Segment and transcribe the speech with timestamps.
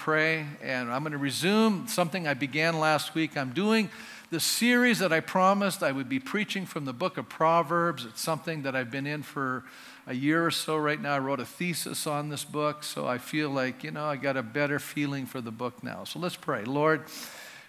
[0.00, 3.36] pray, and I'm going to resume something I began last week.
[3.36, 3.90] I'm doing
[4.30, 8.06] the series that I promised I would be preaching from the book of Proverbs.
[8.06, 9.62] It's something that I've been in for
[10.06, 11.16] a year or so right now.
[11.16, 14.38] I wrote a thesis on this book, so I feel like, you know, I got
[14.38, 16.04] a better feeling for the book now.
[16.04, 16.64] So let's pray.
[16.64, 17.02] Lord,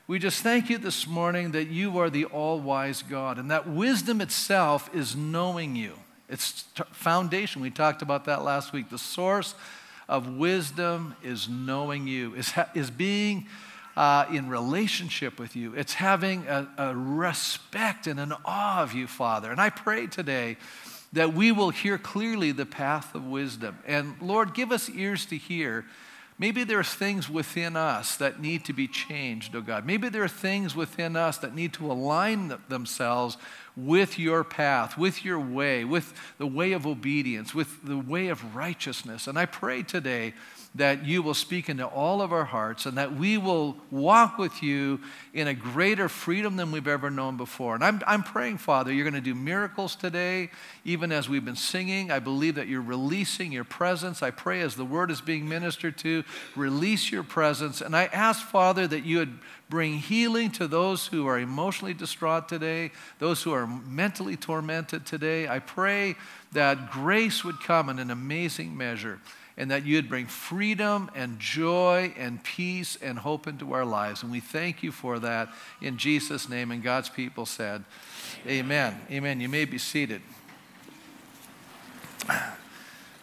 [0.07, 3.68] we just thank you this morning that you are the all wise God and that
[3.68, 5.95] wisdom itself is knowing you.
[6.29, 6.61] It's
[6.93, 7.61] foundation.
[7.61, 8.89] We talked about that last week.
[8.89, 9.54] The source
[10.07, 13.47] of wisdom is knowing you, is, ha- is being
[13.95, 15.73] uh, in relationship with you.
[15.76, 19.52] It's having a, a respect and an awe of you, Father.
[19.52, 20.57] And I pray today
[21.13, 23.77] that we will hear clearly the path of wisdom.
[23.85, 25.85] And Lord, give us ears to hear.
[26.38, 29.85] Maybe there are things within us that need to be changed, oh God.
[29.85, 33.38] Maybe there are things within us that need to align themselves
[33.75, 38.55] with your path, with your way, with the way of obedience, with the way of
[38.55, 39.27] righteousness.
[39.27, 40.34] And I pray today
[40.73, 44.63] that you will speak into all of our hearts and that we will walk with
[44.63, 45.02] you
[45.34, 47.76] in a greater freedom than we've ever known before.
[47.76, 50.49] And I'm, I'm praying, Father, you're going to do miracles today,
[50.85, 52.09] even as we've been singing.
[52.09, 54.24] I believe that you're releasing your presence.
[54.24, 56.24] I pray as the word is being ministered to,
[56.55, 57.81] release your presence.
[57.81, 59.40] And I ask, Father, that you would
[59.72, 65.47] bring healing to those who are emotionally distraught today, those who are mentally tormented today.
[65.47, 66.16] I pray
[66.52, 69.19] that grace would come in an amazing measure
[69.58, 74.24] and that you'd bring freedom and joy and peace and hope into our lives.
[74.24, 75.50] And we thank you for that
[75.81, 76.72] in Jesus' name.
[76.72, 77.84] And God's people said,
[78.46, 79.00] Amen.
[79.09, 79.40] Amen.
[79.40, 80.22] You may be seated.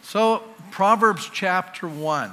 [0.01, 2.31] So, Proverbs chapter 1.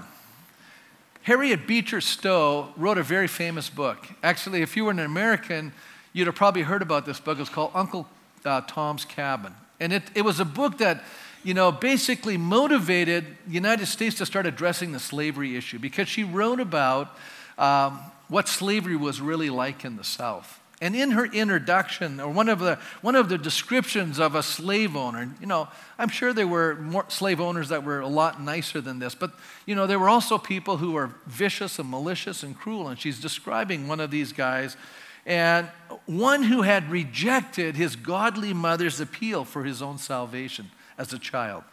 [1.26, 4.06] Harriet Beecher Stowe wrote a very famous book.
[4.22, 5.72] Actually, if you were an American,
[6.12, 7.40] you'd have probably heard about this book.
[7.40, 8.06] It's called Uncle
[8.44, 9.52] uh, Tom's Cabin.
[9.80, 11.02] And it, it was a book that,
[11.42, 16.22] you know, basically motivated the United States to start addressing the slavery issue because she
[16.22, 17.16] wrote about
[17.58, 20.60] um, what slavery was really like in the South.
[20.80, 24.94] And in her introduction, or one of the one of the descriptions of a slave
[24.94, 26.78] owner, you know, I'm sure there were
[27.08, 29.32] slave owners that were a lot nicer than this, but
[29.64, 32.88] you know, there were also people who were vicious and malicious and cruel.
[32.88, 34.76] And she's describing one of these guys,
[35.24, 35.66] and
[36.04, 41.64] one who had rejected his godly mother's appeal for his own salvation as a child.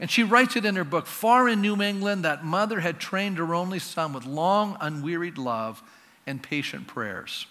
[0.00, 3.36] And she writes it in her book Far in New England, that mother had trained
[3.36, 5.82] her only son with long, unwearied love
[6.26, 7.46] and patient prayers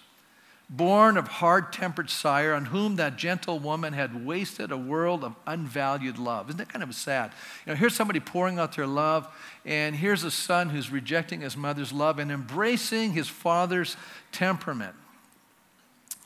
[0.69, 5.35] born of hard tempered sire, on whom that gentle woman had wasted a world of
[5.45, 6.50] unvalued love.
[6.50, 7.31] Isn't that kind of sad?
[7.66, 9.28] You know, here's somebody pouring out their love,
[9.66, 13.95] and here's a son who's rejecting his mother's love and embracing his father's
[14.33, 14.95] temperament.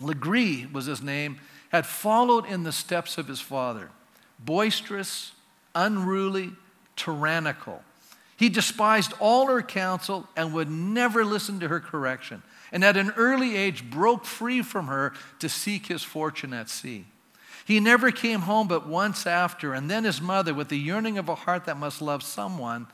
[0.02, 3.92] Legree was his name, had followed in the steps of his father,
[4.40, 5.34] boisterous,
[5.76, 6.52] unruly,
[6.96, 7.84] tyrannical.
[8.36, 12.42] He despised all her counsel and would never listen to her correction
[12.72, 17.06] and at an early age broke free from her to seek his fortune at sea.
[17.66, 21.30] He never came home but once after, and then his mother, with the yearning of
[21.30, 22.88] a heart that must love someone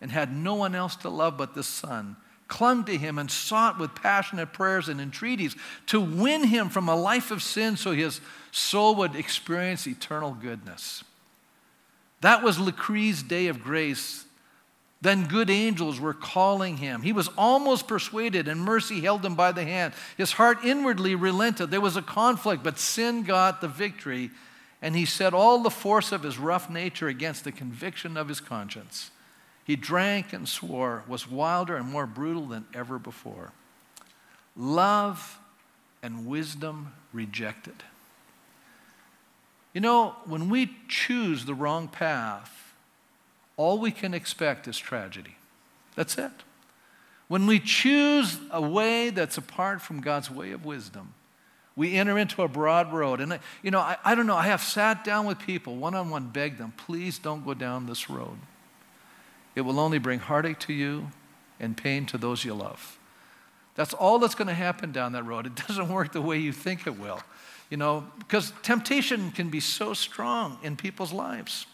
[0.00, 2.16] and had no one else to love but the son,
[2.48, 5.56] clung to him and sought with passionate prayers and entreaties
[5.86, 8.20] to win him from a life of sin so his
[8.52, 11.02] soul would experience eternal goodness.
[12.20, 14.25] That was Legree's day of grace
[15.00, 17.02] then good angels were calling him.
[17.02, 19.92] He was almost persuaded, and mercy held him by the hand.
[20.16, 21.70] His heart inwardly relented.
[21.70, 24.30] There was a conflict, but sin got the victory,
[24.80, 28.40] and he set all the force of his rough nature against the conviction of his
[28.40, 29.10] conscience.
[29.64, 33.52] He drank and swore, was wilder and more brutal than ever before.
[34.56, 35.38] Love
[36.02, 37.82] and wisdom rejected.
[39.74, 42.65] You know, when we choose the wrong path,
[43.56, 45.36] all we can expect is tragedy.
[45.94, 46.30] That's it.
[47.28, 51.14] When we choose a way that's apart from God's way of wisdom,
[51.74, 53.20] we enter into a broad road.
[53.20, 56.10] And, you know, I, I don't know, I have sat down with people one on
[56.10, 58.38] one, begged them, please don't go down this road.
[59.54, 61.10] It will only bring heartache to you
[61.58, 62.98] and pain to those you love.
[63.74, 65.46] That's all that's going to happen down that road.
[65.46, 67.20] It doesn't work the way you think it will,
[67.70, 71.66] you know, because temptation can be so strong in people's lives.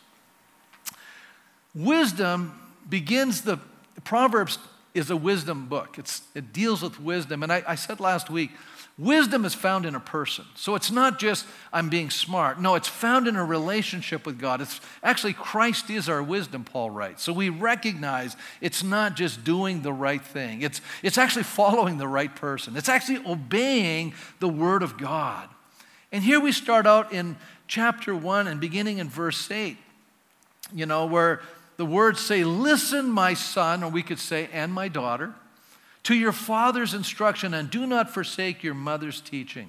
[1.74, 2.58] Wisdom
[2.88, 3.58] begins the
[4.04, 4.58] Proverbs
[4.94, 5.98] is a wisdom book.
[5.98, 7.42] It's, it deals with wisdom.
[7.42, 8.50] And I, I said last week,
[8.98, 10.44] wisdom is found in a person.
[10.54, 12.60] So it's not just I'm being smart.
[12.60, 14.60] No, it's found in a relationship with God.
[14.60, 17.22] It's actually Christ is our wisdom, Paul writes.
[17.22, 20.62] So we recognize it's not just doing the right thing.
[20.62, 22.76] It's, it's actually following the right person.
[22.76, 25.48] It's actually obeying the word of God.
[26.10, 27.36] And here we start out in
[27.66, 29.78] chapter 1 and beginning in verse 8,
[30.74, 31.40] you know, where
[31.82, 35.34] the words say, Listen, my son, or we could say, and my daughter.
[36.04, 39.68] to your father's instruction and do not forsake your mother's teaching.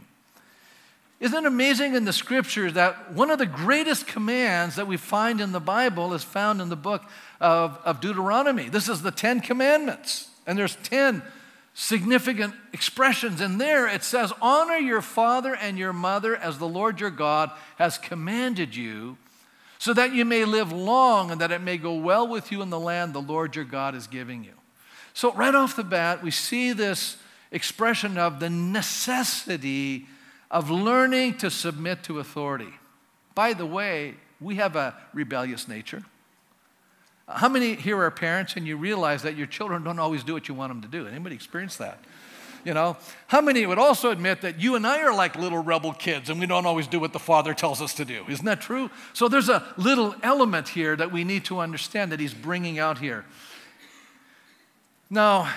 [1.19, 5.41] Isn't it amazing in the scriptures that one of the greatest commands that we find
[5.41, 7.03] in the Bible is found in the book
[7.41, 8.69] of, of Deuteronomy?
[8.69, 11.23] This is the Ten Commandments, and there's 10
[11.73, 13.41] significant expressions.
[13.41, 17.49] And there it says, Honor your father and your mother as the Lord your God
[17.77, 19.17] has commanded you,
[19.83, 22.69] so that you may live long and that it may go well with you in
[22.69, 24.53] the land the Lord your God is giving you.
[25.13, 27.17] So, right off the bat, we see this
[27.51, 30.05] expression of the necessity
[30.49, 32.73] of learning to submit to authority.
[33.35, 36.03] By the way, we have a rebellious nature.
[37.27, 40.47] How many here are parents and you realize that your children don't always do what
[40.47, 41.07] you want them to do?
[41.07, 41.99] Anybody experience that?
[42.63, 45.93] You know, how many would also admit that you and I are like little rebel
[45.93, 48.23] kids and we don't always do what the Father tells us to do?
[48.29, 48.89] Isn't that true?
[49.13, 52.99] So there's a little element here that we need to understand that he's bringing out
[52.99, 53.25] here.
[55.09, 55.51] Now,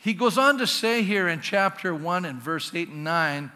[0.00, 3.52] he goes on to say here in chapter 1 and verse 8 and 9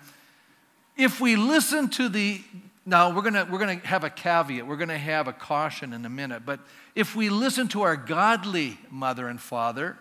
[0.96, 2.42] if we listen to the
[2.84, 6.04] now we're going we're gonna have a caveat we're going to have a caution in
[6.04, 6.60] a minute but
[6.94, 9.96] if we listen to our godly mother and father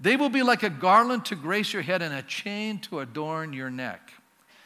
[0.00, 3.52] they will be like a garland to grace your head and a chain to adorn
[3.52, 4.12] your neck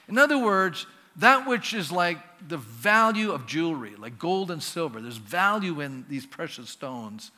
[0.08, 0.86] in other words
[1.16, 6.04] that which is like the value of jewelry like gold and silver there's value in
[6.08, 7.30] these precious stones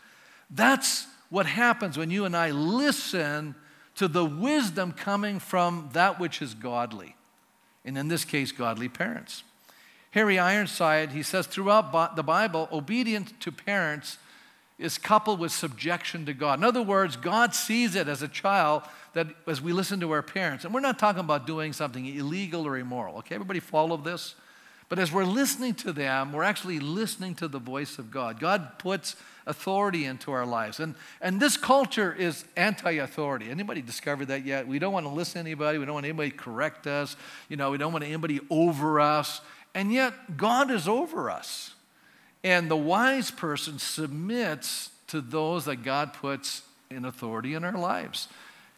[0.51, 3.55] that's what happens when you and I listen
[3.97, 7.17] to the wisdom coming from that which is godly.
[7.85, 9.43] And in this case, godly parents.
[10.11, 14.19] Harry Ironside, he says throughout the Bible, obedience to parents
[14.79, 16.59] is coupled with subjection to God.
[16.59, 18.83] In other words, God sees it as a child
[19.15, 22.67] that as we listen to our parents, and we're not talking about doing something illegal
[22.67, 23.35] or immoral, okay?
[23.35, 24.35] Everybody follow this?
[24.89, 28.39] But as we're listening to them, we're actually listening to the voice of God.
[28.39, 30.79] God puts authority into our lives.
[30.79, 33.51] And, and this culture is anti-authority.
[33.51, 34.69] Anybody discovered that yet?
[34.69, 35.79] We don't want to listen to anybody.
[35.79, 37.17] We don't want anybody to correct us.
[37.49, 39.41] You know, we don't want anybody over us.
[39.75, 41.75] And yet, God is over us.
[42.45, 48.29] And the wise person submits to those that God puts in authority in our lives.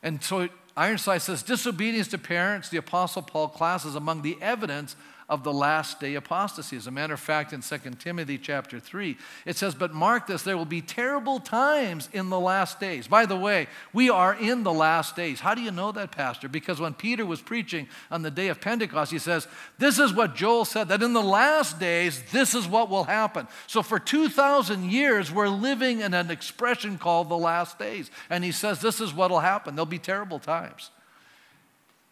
[0.03, 4.95] And so Ironside says disobedience to parents, the Apostle Paul classes among the evidence
[5.29, 6.77] of the last day apostasy.
[6.77, 10.43] As a matter of fact, in 2 Timothy chapter 3, it says, But mark this,
[10.43, 13.07] there will be terrible times in the last days.
[13.07, 15.41] By the way, we are in the last days.
[15.41, 16.49] How do you know that, Pastor?
[16.49, 19.47] Because when Peter was preaching on the day of Pentecost, he says,
[19.79, 23.47] This is what Joel said, that in the last days, this is what will happen.
[23.67, 28.11] So for 2,000 years, we're living in an expression called the last days.
[28.31, 29.75] And he says, This is what will happen.
[29.75, 30.91] There'll be terrible times.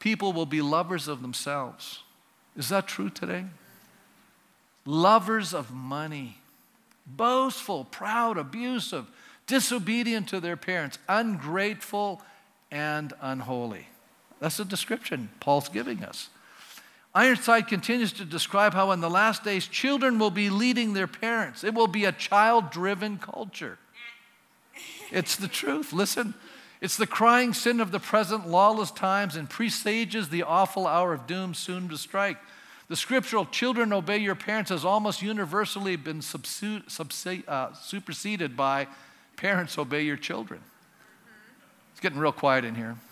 [0.00, 2.00] People will be lovers of themselves
[2.56, 3.44] is that true today?
[4.84, 6.38] Lovers of money,
[7.06, 9.06] boastful, proud, abusive,
[9.46, 12.22] disobedient to their parents, ungrateful,
[12.70, 13.88] and unholy.
[14.40, 16.28] That's the description Paul's giving us.
[17.14, 21.64] Ironside continues to describe how in the last days children will be leading their parents.
[21.64, 23.78] It will be a child driven culture.
[25.10, 25.94] It's the truth.
[25.94, 26.34] Listen,
[26.80, 31.26] it's the crying sin of the present lawless times and presages the awful hour of
[31.26, 32.36] doom soon to strike.
[32.88, 38.86] The scriptural children obey your parents has almost universally been subsu- uh, superseded by
[39.36, 40.60] parents obey your children.
[41.92, 42.96] It's getting real quiet in here.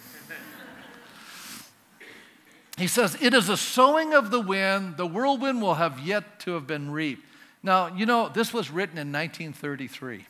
[2.76, 6.54] He says, It is a sowing of the wind, the whirlwind will have yet to
[6.54, 7.24] have been reaped.
[7.62, 10.26] Now, you know, this was written in 1933.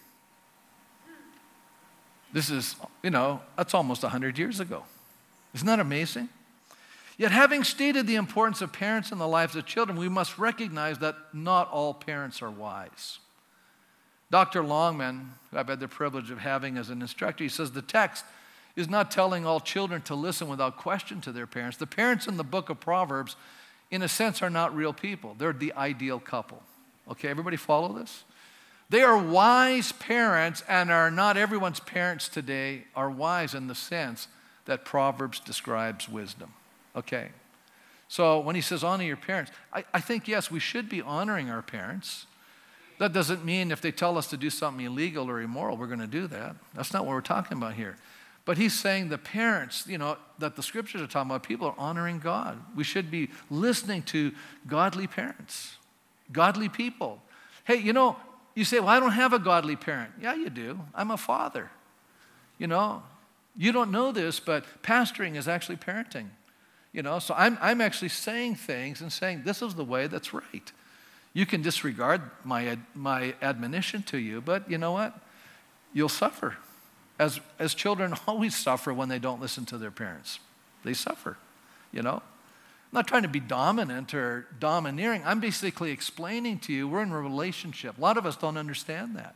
[2.34, 2.74] This is,
[3.04, 4.82] you know, that's almost 100 years ago.
[5.54, 6.28] Isn't that amazing?
[7.16, 10.98] Yet, having stated the importance of parents in the lives of children, we must recognize
[10.98, 13.20] that not all parents are wise.
[14.32, 14.64] Dr.
[14.64, 18.24] Longman, who I've had the privilege of having as an instructor, he says the text
[18.74, 21.76] is not telling all children to listen without question to their parents.
[21.76, 23.36] The parents in the book of Proverbs,
[23.92, 26.60] in a sense, are not real people, they're the ideal couple.
[27.08, 28.24] Okay, everybody follow this?
[28.90, 34.28] They are wise parents, and are not everyone's parents today are wise in the sense
[34.66, 36.52] that Proverbs describes wisdom.
[36.94, 37.28] Okay.
[38.08, 41.50] So when he says honor your parents, I, I think, yes, we should be honoring
[41.50, 42.26] our parents.
[42.98, 45.98] That doesn't mean if they tell us to do something illegal or immoral, we're going
[45.98, 46.54] to do that.
[46.74, 47.96] That's not what we're talking about here.
[48.44, 51.74] But he's saying the parents, you know, that the scriptures are talking about, people are
[51.78, 52.60] honoring God.
[52.76, 54.32] We should be listening to
[54.68, 55.76] godly parents,
[56.30, 57.22] godly people.
[57.64, 58.16] Hey, you know,
[58.54, 60.12] you say, well, I don't have a godly parent.
[60.20, 60.80] Yeah, you do.
[60.94, 61.70] I'm a father.
[62.58, 63.02] You know,
[63.56, 66.28] you don't know this, but pastoring is actually parenting.
[66.92, 70.32] You know, so I'm, I'm actually saying things and saying, this is the way that's
[70.32, 70.72] right.
[71.32, 75.18] You can disregard my, my admonition to you, but you know what?
[75.92, 76.56] You'll suffer.
[77.18, 80.38] as, as children always suffer when they don't listen to their parents.
[80.84, 81.36] They suffer,
[81.92, 82.22] you know?
[82.94, 85.22] I'm not trying to be dominant or domineering.
[85.24, 87.98] I'm basically explaining to you we're in a relationship.
[87.98, 89.34] A lot of us don't understand that.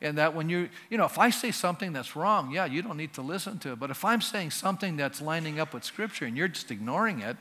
[0.00, 2.96] And that when you, you know, if I say something that's wrong, yeah, you don't
[2.96, 3.80] need to listen to it.
[3.80, 7.36] But if I'm saying something that's lining up with Scripture and you're just ignoring it,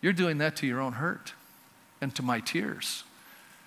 [0.00, 1.32] you're doing that to your own hurt
[2.00, 3.02] and to my tears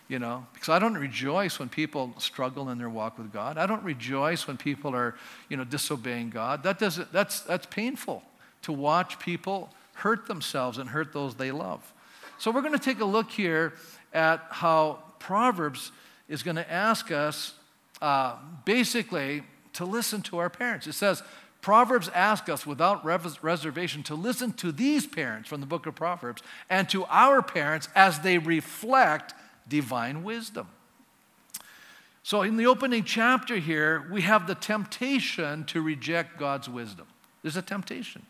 [0.07, 3.59] you know, because I don't rejoice when people struggle in their walk with God.
[3.59, 5.13] I don't rejoice when people are,
[5.49, 6.63] you know, disobeying God.
[6.63, 8.23] That doesn't, that's, that's painful
[8.63, 11.93] to watch people hurt themselves and hurt those they love.
[12.37, 13.73] So we're going to take a look here
[14.13, 15.91] at how Proverbs
[16.27, 17.53] is going to ask us
[18.01, 20.87] uh, basically to listen to our parents.
[20.87, 21.21] It says,
[21.61, 26.41] Proverbs ask us without reservation to listen to these parents from the book of Proverbs
[26.69, 29.33] and to our parents as they reflect
[29.67, 30.67] divine wisdom.
[32.23, 37.07] So, in the opening chapter here, we have the temptation to reject God's wisdom.
[37.41, 38.25] There's a temptation.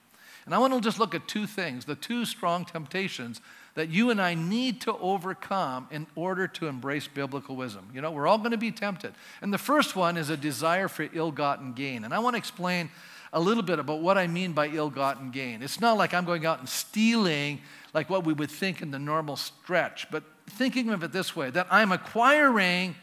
[0.50, 3.40] And I want to just look at two things the two strong temptations
[3.76, 7.88] that you and I need to overcome in order to embrace biblical wisdom.
[7.94, 9.14] You know, we're all going to be tempted.
[9.44, 12.04] And the first one is a desire for ill gotten gain.
[12.04, 12.90] And I want to explain
[13.32, 15.62] a little bit about what I mean by ill gotten gain.
[15.62, 17.62] It's not like I'm going out and stealing
[17.94, 21.52] like what we would think in the normal stretch, but thinking of it this way
[21.52, 22.96] that I'm acquiring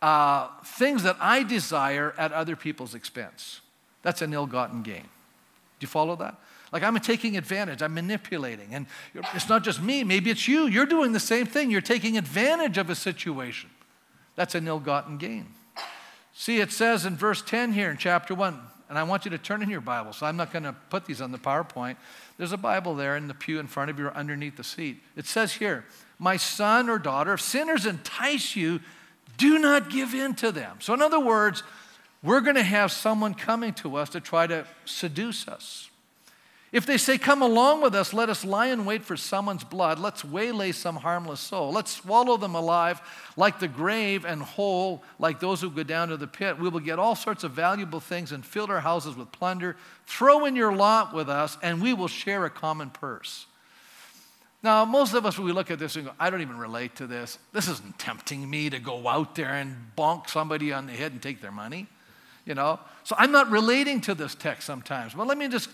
[0.00, 3.62] uh, things that I desire at other people's expense.
[4.02, 5.02] That's an ill gotten gain.
[5.02, 6.36] Do you follow that?
[6.72, 8.74] Like I'm taking advantage, I'm manipulating.
[8.74, 8.86] And
[9.34, 10.66] it's not just me, maybe it's you.
[10.66, 11.70] You're doing the same thing.
[11.70, 13.70] You're taking advantage of a situation.
[14.36, 15.46] That's an ill gotten gain.
[16.32, 19.38] See, it says in verse 10 here in chapter 1, and I want you to
[19.38, 21.96] turn in your Bible, so I'm not going to put these on the PowerPoint.
[22.38, 25.02] There's a Bible there in the pew in front of you or underneath the seat.
[25.16, 25.84] It says here,
[26.18, 28.80] My son or daughter, if sinners entice you,
[29.36, 30.78] do not give in to them.
[30.80, 31.62] So, in other words,
[32.22, 35.87] we're going to have someone coming to us to try to seduce us.
[36.70, 39.98] If they say, Come along with us, let us lie in wait for someone's blood,
[39.98, 43.00] let's waylay some harmless soul, let's swallow them alive
[43.36, 46.58] like the grave and whole like those who go down to the pit.
[46.58, 49.76] We will get all sorts of valuable things and fill our houses with plunder.
[50.06, 53.46] Throw in your lot with us, and we will share a common purse.
[54.62, 56.96] Now, most of us, when we look at this and go, I don't even relate
[56.96, 57.38] to this.
[57.52, 61.22] This isn't tempting me to go out there and bonk somebody on the head and
[61.22, 61.86] take their money,
[62.44, 62.80] you know?
[63.04, 65.14] So I'm not relating to this text sometimes.
[65.14, 65.70] But let me just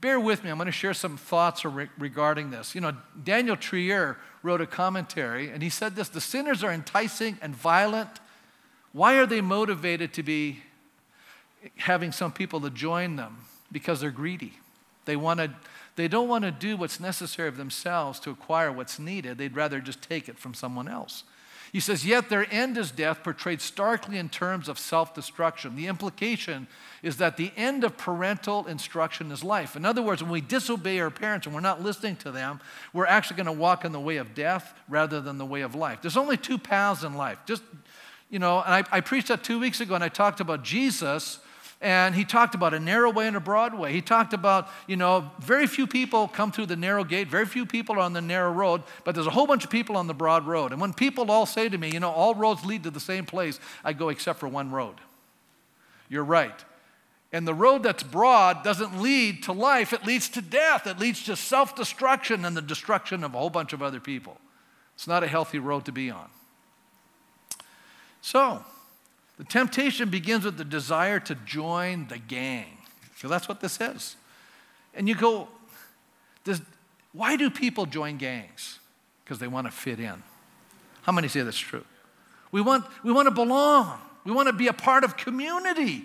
[0.00, 0.50] bear with me.
[0.50, 2.74] I'm going to share some thoughts regarding this.
[2.74, 7.38] You know, Daniel Treier wrote a commentary, and he said this The sinners are enticing
[7.40, 8.20] and violent.
[8.92, 10.62] Why are they motivated to be
[11.76, 13.38] having some people to join them?
[13.70, 14.54] Because they're greedy.
[15.04, 15.54] They, want to,
[15.96, 19.38] they don't want to do what's necessary of themselves to acquire what's needed.
[19.38, 21.24] They'd rather just take it from someone else.
[21.72, 25.76] He says, Yet their end is death, portrayed starkly in terms of self destruction.
[25.76, 26.66] The implication
[27.02, 29.76] is that the end of parental instruction is life.
[29.76, 32.60] In other words, when we disobey our parents and we're not listening to them,
[32.92, 35.74] we're actually going to walk in the way of death rather than the way of
[35.74, 36.00] life.
[36.02, 37.38] There's only two paths in life.
[37.46, 37.62] Just,
[38.30, 41.38] you know, and I, I preached that two weeks ago and I talked about Jesus
[41.80, 43.92] and he talked about a narrow way and a broad way.
[43.92, 47.64] He talked about, you know, very few people come through the narrow gate, very few
[47.66, 50.14] people are on the narrow road, but there's a whole bunch of people on the
[50.14, 50.72] broad road.
[50.72, 53.24] And when people all say to me, you know, all roads lead to the same
[53.24, 54.96] place, I go, except for one road.
[56.08, 56.64] You're right.
[57.32, 60.86] And the road that's broad doesn't lead to life, it leads to death.
[60.86, 64.38] It leads to self destruction and the destruction of a whole bunch of other people.
[64.94, 66.28] It's not a healthy road to be on.
[68.20, 68.64] So,
[69.38, 72.66] the temptation begins with the desire to join the gang.
[73.16, 74.16] So that's what this is.
[74.94, 75.48] And you go,
[76.44, 76.60] does,
[77.12, 78.80] why do people join gangs?
[79.24, 80.22] Because they want to fit in.
[81.02, 81.84] How many say that's true?
[82.50, 84.00] We want, we want to belong.
[84.24, 86.04] We want to be a part of community.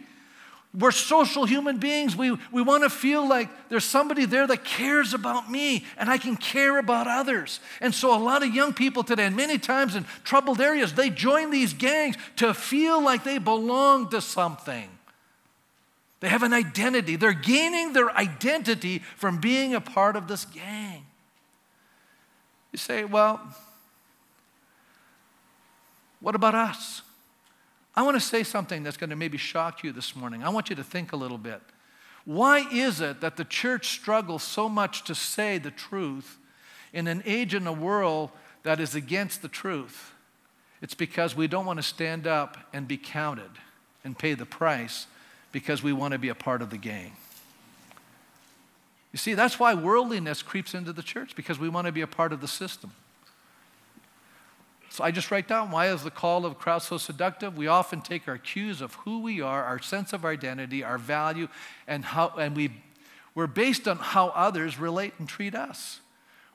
[0.76, 2.16] We're social human beings.
[2.16, 6.18] We, we want to feel like there's somebody there that cares about me and I
[6.18, 7.60] can care about others.
[7.80, 11.12] And so, a lot of young people today, and many times in troubled areas, they
[11.12, 14.90] join these gangs to feel like they belong to something.
[16.22, 17.18] They have an identity.
[17.18, 21.06] They're gaining their identity from being a part of this gang.
[22.72, 23.40] You say, well,
[26.20, 27.03] what about us?
[27.96, 30.44] I want to say something that's going to maybe shock you this morning.
[30.44, 31.62] I want you to think a little bit.
[32.26, 36.38] Why is it that the church struggles so much to say the truth
[36.94, 38.32] in an age and a world
[38.64, 40.12] that is against the truth?
[40.82, 43.52] It's because we don't want to stand up and be counted
[44.04, 45.08] and pay the price
[45.52, 47.14] because we want to be a part of the game.
[49.12, 52.08] You see, that's why worldliness creeps into the church because we want to be a
[52.08, 52.92] part of the system.
[54.94, 57.58] So I just write down why is the call of crowd so seductive?
[57.58, 61.48] We often take our cues of who we are, our sense of identity, our value,
[61.88, 62.70] and how and we
[63.34, 66.00] we're based on how others relate and treat us.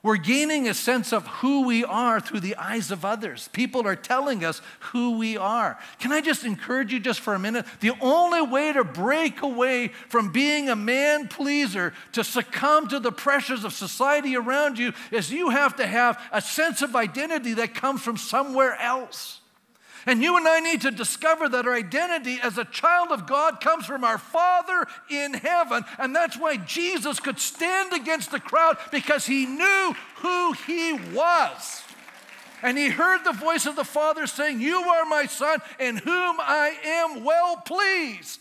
[0.02, 3.49] We're gaining a sense of who we are through the eyes of others.
[3.52, 5.76] People are telling us who we are.
[5.99, 7.67] Can I just encourage you just for a minute?
[7.81, 13.11] The only way to break away from being a man pleaser, to succumb to the
[13.11, 17.75] pressures of society around you, is you have to have a sense of identity that
[17.75, 19.40] comes from somewhere else.
[20.09, 23.61] And you and I need to discover that our identity as a child of God
[23.61, 25.85] comes from our Father in heaven.
[25.99, 31.83] And that's why Jesus could stand against the crowd because he knew who he was.
[32.62, 36.37] And he heard the voice of the Father saying, You are my Son, in whom
[36.41, 38.41] I am well pleased.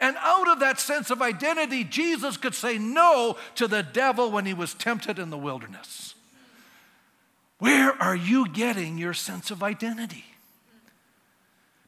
[0.00, 4.46] And out of that sense of identity, Jesus could say no to the devil when
[4.46, 6.14] he was tempted in the wilderness.
[7.58, 10.24] Where are you getting your sense of identity?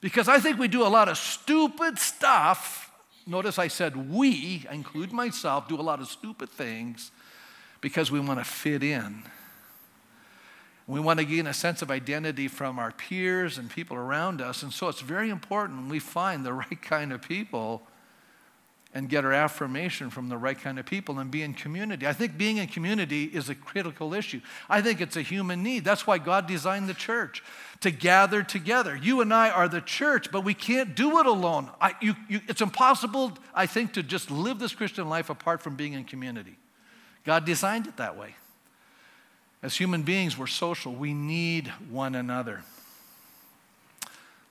[0.06, 2.92] Because I think we do a lot of stupid stuff.
[3.26, 7.10] Notice I said we, I include myself, do a lot of stupid things
[7.80, 9.24] because we want to fit in.
[10.86, 14.62] We want to gain a sense of identity from our peers and people around us.
[14.62, 17.82] And so it's very important we find the right kind of people
[18.96, 22.06] and get our affirmation from the right kind of people and be in community.
[22.06, 24.40] I think being in community is a critical issue.
[24.70, 25.84] I think it's a human need.
[25.84, 27.42] That's why God designed the church
[27.80, 28.96] to gather together.
[28.96, 31.68] You and I are the church, but we can't do it alone.
[31.78, 35.76] I, you, you, it's impossible, I think, to just live this Christian life apart from
[35.76, 36.56] being in community.
[37.24, 38.34] God designed it that way.
[39.62, 40.94] As human beings, we're social.
[40.94, 42.62] We need one another.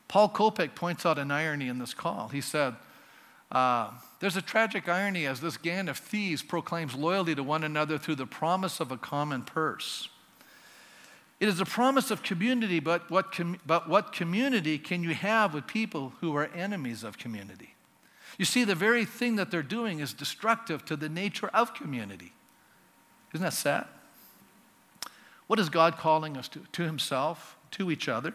[0.07, 2.27] Paul Koptak points out an irony in this call.
[2.27, 2.75] He said,
[3.51, 3.89] uh,
[4.25, 8.15] there's a tragic irony as this gang of thieves proclaims loyalty to one another through
[8.15, 10.10] the promise of a common purse.
[11.39, 15.53] It is a promise of community, but what, com- but what community can you have
[15.53, 17.75] with people who are enemies of community?
[18.39, 22.34] You see, the very thing that they're doing is destructive to the nature of community.
[23.36, 23.86] Isn't that sad?
[25.45, 26.62] What is God calling us to?
[26.71, 28.34] To Himself, to each other,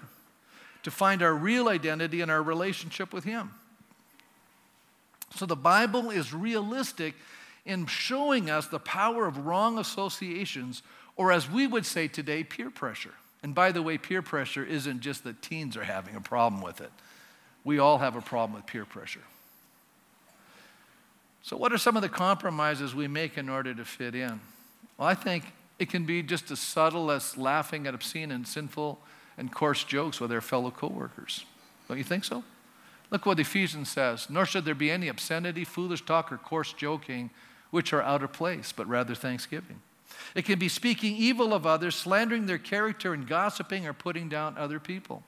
[0.84, 3.50] to find our real identity in our relationship with Him.
[5.36, 7.14] So the Bible is realistic
[7.64, 10.82] in showing us the power of wrong associations,
[11.16, 13.14] or as we would say today, peer pressure.
[13.42, 16.80] And by the way, peer pressure isn't just that teens are having a problem with
[16.80, 16.90] it.
[17.64, 19.20] We all have a problem with peer pressure.
[21.42, 24.40] So, what are some of the compromises we make in order to fit in?
[24.98, 25.44] Well, I think
[25.78, 28.98] it can be just as subtle as laughing at obscene and sinful
[29.38, 31.44] and coarse jokes with our fellow coworkers.
[31.88, 32.44] Don't you think so?
[33.10, 37.30] Look what Ephesians says Nor should there be any obscenity, foolish talk, or coarse joking,
[37.70, 39.80] which are out of place, but rather thanksgiving.
[40.34, 44.58] It can be speaking evil of others, slandering their character, and gossiping or putting down
[44.58, 45.22] other people.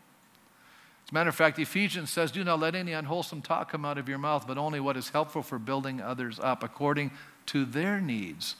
[1.05, 3.99] As a matter of fact, Ephesians says, Do not let any unwholesome talk come out
[3.99, 7.11] of your mouth, but only what is helpful for building others up according
[7.47, 8.57] to their needs,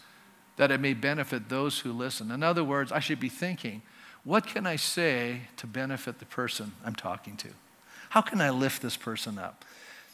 [0.57, 2.31] that it may benefit those who listen.
[2.31, 3.83] In other words, I should be thinking,
[4.25, 7.49] what can I say to benefit the person I'm talking to?
[8.13, 9.65] How can I lift this person up?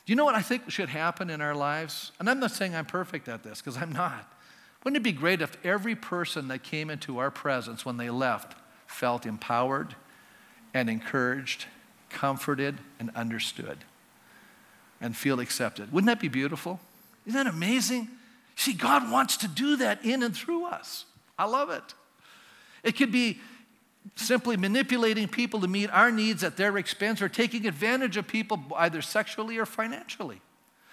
[0.07, 2.13] Do you know what I think should happen in our lives?
[2.21, 4.33] And I'm not saying I'm perfect at this, because I'm not.
[4.85, 8.55] Wouldn't it be great if every person that came into our presence when they left
[8.87, 9.97] felt empowered
[10.73, 11.65] and encouraged,
[12.09, 13.79] comforted, and understood,
[15.01, 15.93] and feel accepted?
[15.93, 16.79] Wouldn't that be beautiful?
[17.27, 18.07] Isn't that amazing?
[18.55, 21.05] See, God wants to do that in and through us.
[21.37, 21.95] I love it.
[22.85, 23.41] It could be
[24.17, 28.61] simply manipulating people to meet our needs at their expense or taking advantage of people
[28.77, 30.41] either sexually or financially.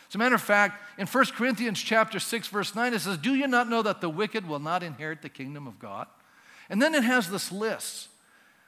[0.07, 3.33] As a matter of fact, in 1 Corinthians chapter 6 verse 9 it says, "Do
[3.35, 6.07] you not know that the wicked will not inherit the kingdom of God?"
[6.69, 8.09] And then it has this list.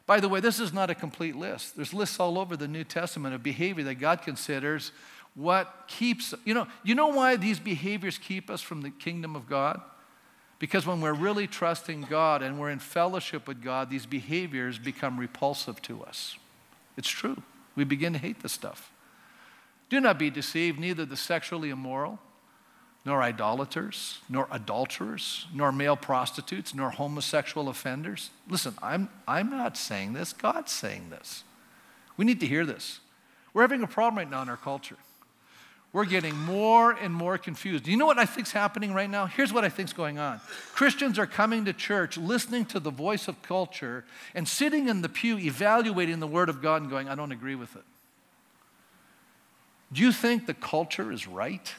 [0.06, 1.76] By the way, this is not a complete list.
[1.76, 4.92] There's lists all over the New Testament of behavior that God considers
[5.36, 9.48] what keeps, you know, you know why these behaviors keep us from the kingdom of
[9.48, 9.82] God?
[10.60, 15.20] Because when we're really trusting God and we're in fellowship with God, these behaviors become
[15.20, 16.38] repulsive to us.
[16.98, 17.44] It's true.
[17.76, 18.92] We begin to hate this stuff.
[19.90, 22.20] Do not be deceived, neither the sexually immoral,
[23.06, 28.32] nor idolaters, nor adulterers, nor male prostitutes, nor homosexual offenders.
[28.50, 31.44] Listen, I'm, I'm not saying this, God's saying this.
[32.18, 33.00] We need to hear this.
[33.54, 34.98] We're having a problem right now in our culture.
[35.94, 37.86] We're getting more and more confused.
[37.86, 39.26] Do you know what I think's happening right now?
[39.26, 40.42] Here's what I think's going on.
[40.74, 44.04] Christians are coming to church, listening to the voice of culture,
[44.36, 47.56] and sitting in the pew evaluating the Word of God and going, I don't agree
[47.56, 47.84] with it.
[49.94, 51.74] Do you think the culture is right?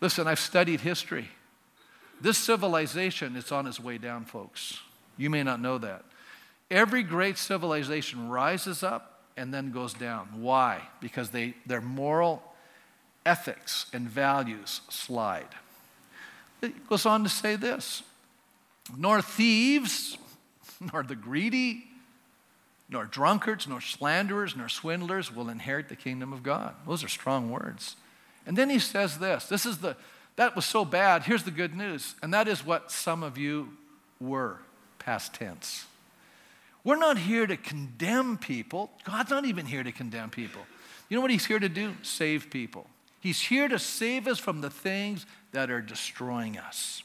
[0.00, 1.28] Listen, I've studied history.
[2.20, 4.80] This civilization is on its way down, folks.
[5.18, 6.04] You may not know that.
[6.70, 10.28] Every great civilization rises up and then goes down.
[10.34, 10.82] Why?
[11.00, 12.42] Because they, their moral
[13.24, 15.48] ethics and values slide.
[16.60, 18.02] It goes on to say this
[18.96, 20.18] nor thieves,
[20.92, 21.84] nor the greedy,
[22.88, 26.74] nor drunkards, nor slanderers, nor swindlers will inherit the kingdom of God.
[26.86, 27.96] Those are strong words.
[28.46, 29.96] And then he says this this is the,
[30.36, 31.24] that was so bad.
[31.24, 32.14] Here's the good news.
[32.22, 33.76] And that is what some of you
[34.20, 34.58] were,
[34.98, 35.86] past tense.
[36.84, 38.90] We're not here to condemn people.
[39.04, 40.62] God's not even here to condemn people.
[41.08, 41.94] You know what He's here to do?
[42.02, 42.86] Save people.
[43.20, 47.04] He's here to save us from the things that are destroying us.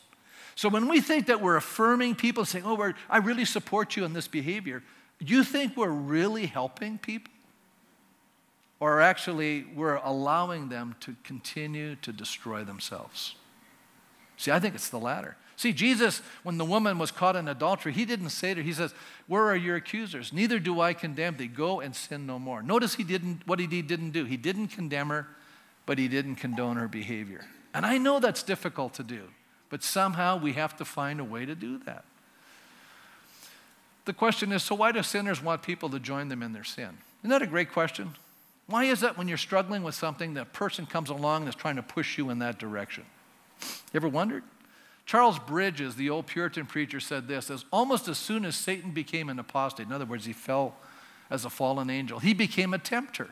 [0.56, 4.14] So when we think that we're affirming people, saying, Oh, I really support you in
[4.14, 4.82] this behavior,
[5.20, 7.32] you think we're really helping people?
[8.80, 13.36] Or actually, we're allowing them to continue to destroy themselves?
[14.38, 15.36] See, I think it's the latter.
[15.58, 18.74] See, Jesus, when the woman was caught in adultery, he didn't say to her, he
[18.74, 18.94] says,
[19.26, 20.32] Where are your accusers?
[20.32, 21.48] Neither do I condemn thee.
[21.48, 22.62] Go and sin no more.
[22.62, 24.24] Notice he didn't, what he didn't do.
[24.24, 25.28] He didn't condemn her,
[25.88, 27.44] but he didn't condone her behavior.
[27.74, 29.24] And I know that's difficult to do,
[29.70, 32.06] but somehow we have to find a way to do that.
[34.06, 36.98] The question is so why do sinners want people to join them in their sin?
[37.22, 38.12] Isn't that a great question?
[38.68, 41.84] Why is that when you're struggling with something, that person comes along that's trying to
[41.84, 43.06] push you in that direction?
[43.62, 44.44] You ever wondered?
[45.08, 49.30] Charles Bridges, the old Puritan preacher, said this as almost as soon as Satan became
[49.30, 50.76] an apostate, in other words, he fell
[51.30, 53.30] as a fallen angel, he became a tempter.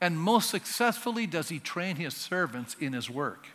[0.00, 3.48] And most successfully does he train his servants in his work.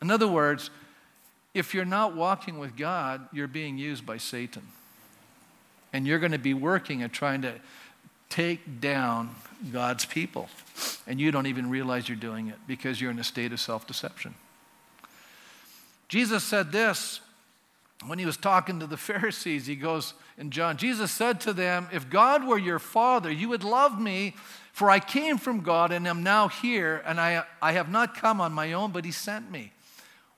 [0.00, 0.70] In other words,
[1.54, 4.62] if you're not walking with God, you're being used by Satan.
[5.92, 7.54] And you're going to be working at trying to
[8.28, 9.34] take down
[9.72, 10.48] God's people.
[11.06, 13.86] And you don't even realize you're doing it because you're in a state of self
[13.86, 14.34] deception.
[16.14, 17.20] Jesus said this
[18.06, 19.66] when he was talking to the Pharisees.
[19.66, 23.64] He goes in John, Jesus said to them, If God were your father, you would
[23.64, 24.36] love me,
[24.72, 28.40] for I came from God and am now here, and I, I have not come
[28.40, 29.72] on my own, but he sent me.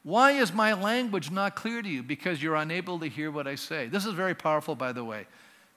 [0.03, 2.03] Why is my language not clear to you?
[2.03, 3.87] Because you're unable to hear what I say.
[3.87, 5.27] This is very powerful, by the way.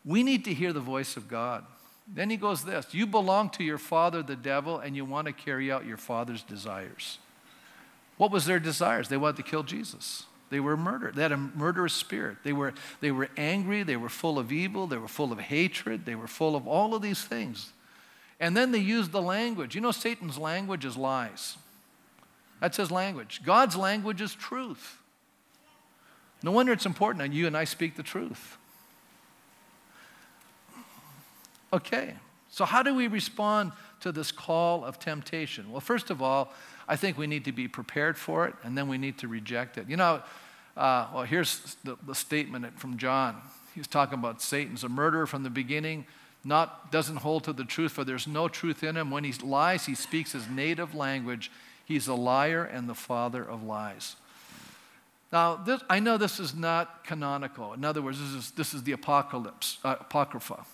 [0.06, 1.66] We need to hear the voice of God.
[2.08, 5.34] Then he goes this You belong to your father, the devil, and you want to
[5.34, 7.18] carry out your father's desires.
[8.20, 9.08] What was their desires?
[9.08, 10.26] They wanted to kill Jesus.
[10.50, 11.16] They were murdered.
[11.16, 12.40] They had a murderous spirit.
[12.44, 13.84] They were, they were angry.
[13.84, 14.88] They were full of evil.
[14.88, 16.06] They were full of hatred.
[16.06, 17.72] They were full of all of these things.
[18.38, 19.74] And then they used the language.
[19.74, 21.56] You know, Satan's language is lies.
[22.60, 23.40] That's his language.
[23.46, 24.98] God's language is truth.
[26.44, 28.58] No wonder it's important that you and I speak the truth.
[31.72, 32.16] Okay,
[32.50, 35.72] so how do we respond to this call of temptation?
[35.72, 36.52] Well, first of all,
[36.90, 39.78] I think we need to be prepared for it, and then we need to reject
[39.78, 39.88] it.
[39.88, 40.24] You know,
[40.76, 43.40] uh, well, here's the, the statement from John.
[43.76, 46.08] He's talking about Satan's a murderer from the beginning,
[46.44, 49.12] not doesn't hold to the truth, for there's no truth in him.
[49.12, 51.52] When he lies, he speaks his native language.
[51.86, 54.16] He's a liar and the father of lies.
[55.32, 57.74] Now, this, I know this is not canonical.
[57.74, 60.66] In other words, this is, this is the apocalypse, uh, apocrypha.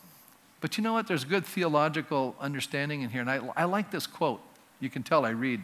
[0.61, 1.07] But you know what?
[1.07, 3.19] There's good theological understanding in here.
[3.19, 4.41] And I, I like this quote.
[4.79, 5.61] You can tell I read.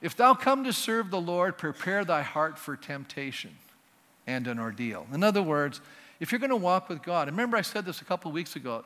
[0.00, 3.56] If thou come to serve the Lord, prepare thy heart for temptation
[4.26, 5.06] and an ordeal.
[5.12, 5.80] In other words,
[6.20, 8.56] if you're going to walk with God, remember I said this a couple of weeks
[8.56, 8.84] ago,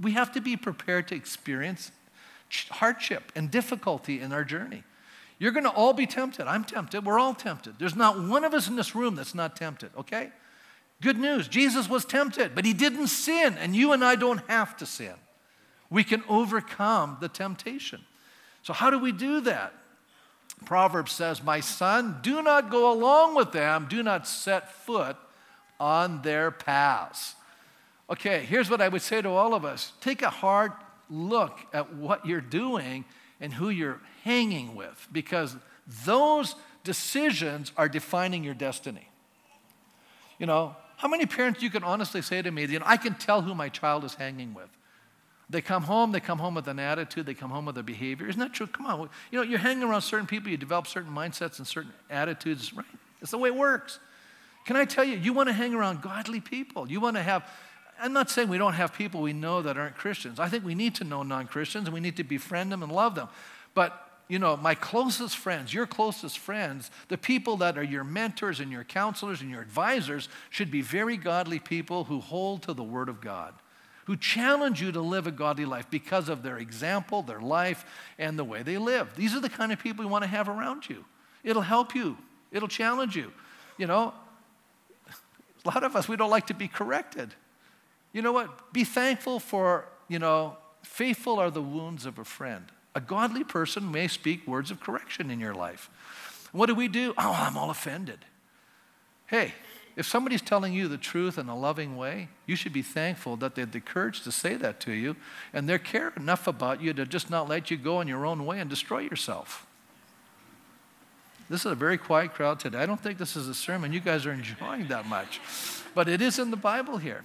[0.00, 1.90] we have to be prepared to experience
[2.70, 4.84] hardship and difficulty in our journey.
[5.38, 6.46] You're going to all be tempted.
[6.46, 7.04] I'm tempted.
[7.04, 7.78] We're all tempted.
[7.78, 10.30] There's not one of us in this room that's not tempted, okay?
[11.00, 14.76] Good news Jesus was tempted, but he didn't sin, and you and I don't have
[14.76, 15.14] to sin.
[15.90, 18.02] We can overcome the temptation.
[18.62, 19.74] So, how do we do that?
[20.62, 25.16] Proverbs says, My son, do not go along with them, do not set foot
[25.78, 27.34] on their paths.
[28.10, 30.72] Okay, here's what I would say to all of us take a hard
[31.08, 33.04] look at what you're doing
[33.40, 35.56] and who you're hanging with, because
[36.04, 39.08] those decisions are defining your destiny.
[40.38, 43.14] You know, how many parents you can honestly say to me, you know, I can
[43.14, 44.68] tell who my child is hanging with?
[45.52, 48.26] They come home, they come home with an attitude, they come home with a behavior.
[48.26, 48.66] Isn't that true?
[48.66, 49.10] Come on.
[49.30, 52.86] You know, you're hanging around certain people, you develop certain mindsets and certain attitudes, right?
[53.20, 54.00] It's the way it works.
[54.64, 56.90] Can I tell you, you want to hang around godly people.
[56.90, 57.48] You want to have,
[58.00, 60.40] I'm not saying we don't have people we know that aren't Christians.
[60.40, 62.90] I think we need to know non Christians and we need to befriend them and
[62.90, 63.28] love them.
[63.74, 68.60] But you know, my closest friends, your closest friends, the people that are your mentors
[68.60, 72.82] and your counselors and your advisors should be very godly people who hold to the
[72.82, 73.52] Word of God,
[74.06, 77.84] who challenge you to live a godly life because of their example, their life,
[78.18, 79.14] and the way they live.
[79.16, 81.04] These are the kind of people you want to have around you.
[81.44, 82.16] It'll help you,
[82.50, 83.32] it'll challenge you.
[83.78, 84.12] You know,
[85.64, 87.34] A lot of us, we don't like to be corrected.
[88.12, 88.72] You know what?
[88.72, 92.64] Be thankful for, you know, faithful are the wounds of a friend.
[92.94, 95.88] A godly person may speak words of correction in your life.
[96.52, 97.14] What do we do?
[97.16, 98.18] Oh, I'm all offended.
[99.26, 99.54] Hey,
[99.94, 103.54] if somebody's telling you the truth in a loving way, you should be thankful that
[103.54, 105.16] they had the courage to say that to you
[105.52, 108.46] and they care enough about you to just not let you go in your own
[108.46, 109.66] way and destroy yourself.
[111.50, 112.78] This is a very quiet crowd today.
[112.78, 115.40] I don't think this is a sermon you guys are enjoying that much,
[115.94, 117.24] but it is in the Bible here.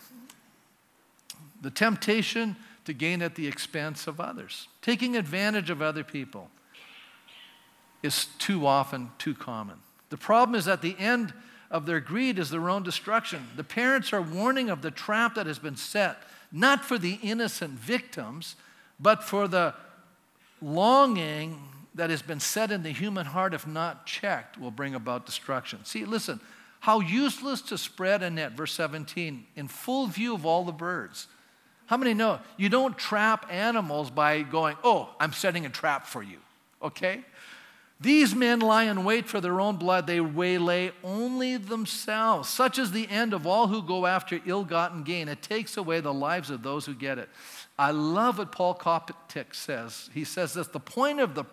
[1.62, 6.50] The temptation to gain at the expense of others, taking advantage of other people,
[8.04, 9.78] is too often too common.
[10.10, 11.34] The problem is at the end
[11.70, 13.48] of their greed is their own destruction.
[13.56, 16.18] The parents are warning of the trap that has been set,
[16.52, 18.56] not for the innocent victims,
[19.00, 19.74] but for the
[20.62, 21.60] longing
[21.96, 25.84] that has been set in the human heart, if not checked, will bring about destruction.
[25.84, 26.40] See, listen,
[26.80, 31.28] how useless to spread a net, verse 17, in full view of all the birds.
[31.88, 36.22] How many know you don't trap animals by going, oh, I'm setting a trap for
[36.22, 36.38] you,
[36.82, 37.24] okay?
[38.00, 40.06] These men lie in wait for their own blood.
[40.06, 42.48] They waylay only themselves.
[42.48, 45.28] Such is the end of all who go after ill gotten gain.
[45.28, 47.30] It takes away the lives of those who get it.
[47.80, 50.10] I love what Paul Koptak says.
[50.14, 51.46] He says this the point of the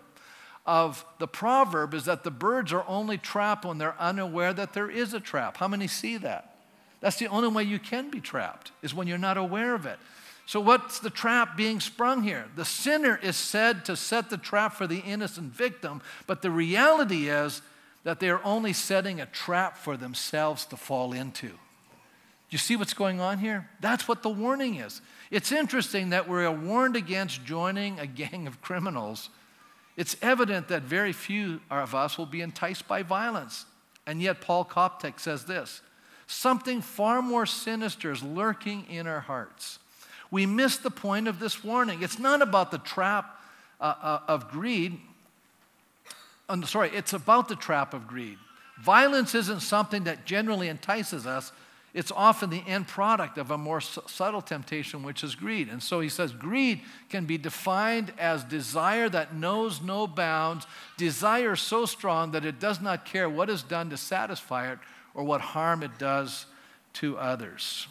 [0.65, 4.89] of the proverb is that the birds are only trapped when they're unaware that there
[4.89, 5.57] is a trap.
[5.57, 6.55] How many see that?
[7.01, 9.99] That's the only way you can be trapped, is when you're not aware of it.
[10.47, 12.45] So, what's the trap being sprung here?
[12.55, 17.29] The sinner is said to set the trap for the innocent victim, but the reality
[17.29, 17.63] is
[18.03, 21.47] that they are only setting a trap for themselves to fall into.
[21.47, 23.67] Do you see what's going on here?
[23.81, 25.01] That's what the warning is.
[25.31, 29.31] It's interesting that we're warned against joining a gang of criminals.
[29.97, 33.65] It's evident that very few of us will be enticed by violence.
[34.05, 35.81] And yet, Paul Koptak says this
[36.27, 39.79] something far more sinister is lurking in our hearts
[40.31, 42.01] we miss the point of this warning.
[42.01, 43.41] It's not about the trap
[43.79, 44.99] uh, uh, of greed.
[46.47, 48.37] I'm sorry, it's about the trap of greed.
[48.81, 51.51] Violence isn't something that generally entices us.
[51.93, 55.69] It's often the end product of a more subtle temptation, which is greed.
[55.69, 61.55] And so he says greed can be defined as desire that knows no bounds, desire
[61.55, 64.79] so strong that it does not care what is done to satisfy it
[65.13, 66.47] or what harm it does
[66.95, 67.87] to others.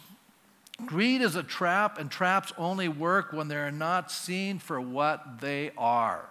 [0.85, 5.71] Greed is a trap, and traps only work when they're not seen for what they
[5.77, 6.25] are.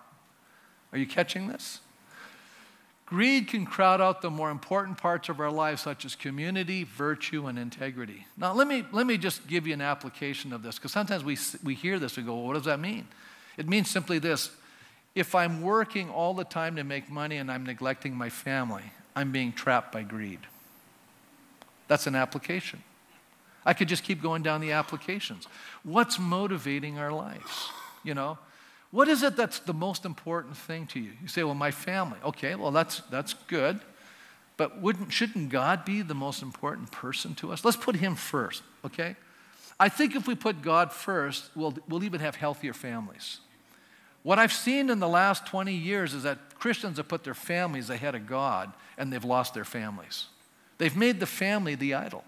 [0.93, 1.81] Are you catching this?
[3.07, 7.47] Greed can crowd out the more important parts of our lives, such as community, virtue,
[7.47, 8.27] and integrity.
[8.37, 11.39] Now, let me, let me just give you an application of this, because sometimes we,
[11.63, 13.07] we hear this and go, well, what does that mean?
[13.57, 14.51] It means simply this
[15.15, 18.83] if I'm working all the time to make money and I'm neglecting my family,
[19.15, 20.41] I'm being trapped by greed.
[21.87, 22.83] That's an application.
[23.67, 25.47] I could just keep going down the applications.
[25.83, 27.71] What's motivating our lives?
[28.03, 28.39] You know,
[28.91, 31.13] what is it that's the most important thing to you?
[31.21, 32.19] You say, well, my family.
[32.25, 33.81] Okay, well, that's, that's good.
[34.57, 37.65] But wouldn't, shouldn't God be the most important person to us?
[37.65, 39.17] Let's put Him first, okay?
[39.81, 43.41] I think if we put God first, we'll, we'll even have healthier families.
[44.23, 47.91] What I've seen in the last 20 years is that Christians have put their families
[47.91, 50.27] ahead of God and they've lost their families.
[50.79, 52.25] They've made the family the idol.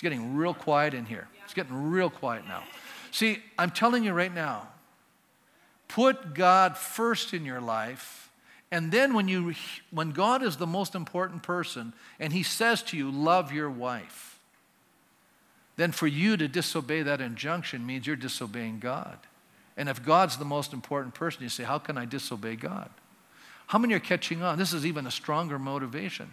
[0.00, 1.28] It's getting real quiet in here.
[1.44, 2.62] It's getting real quiet now.
[3.10, 4.66] See, I'm telling you right now,
[5.88, 8.30] put God first in your life.
[8.70, 9.52] And then when, you,
[9.90, 14.38] when God is the most important person and he says to you, love your wife,
[15.76, 19.18] then for you to disobey that injunction means you're disobeying God.
[19.76, 22.88] And if God's the most important person, you say, how can I disobey God?
[23.66, 24.56] How many are catching on?
[24.56, 26.30] This is even a stronger motivation.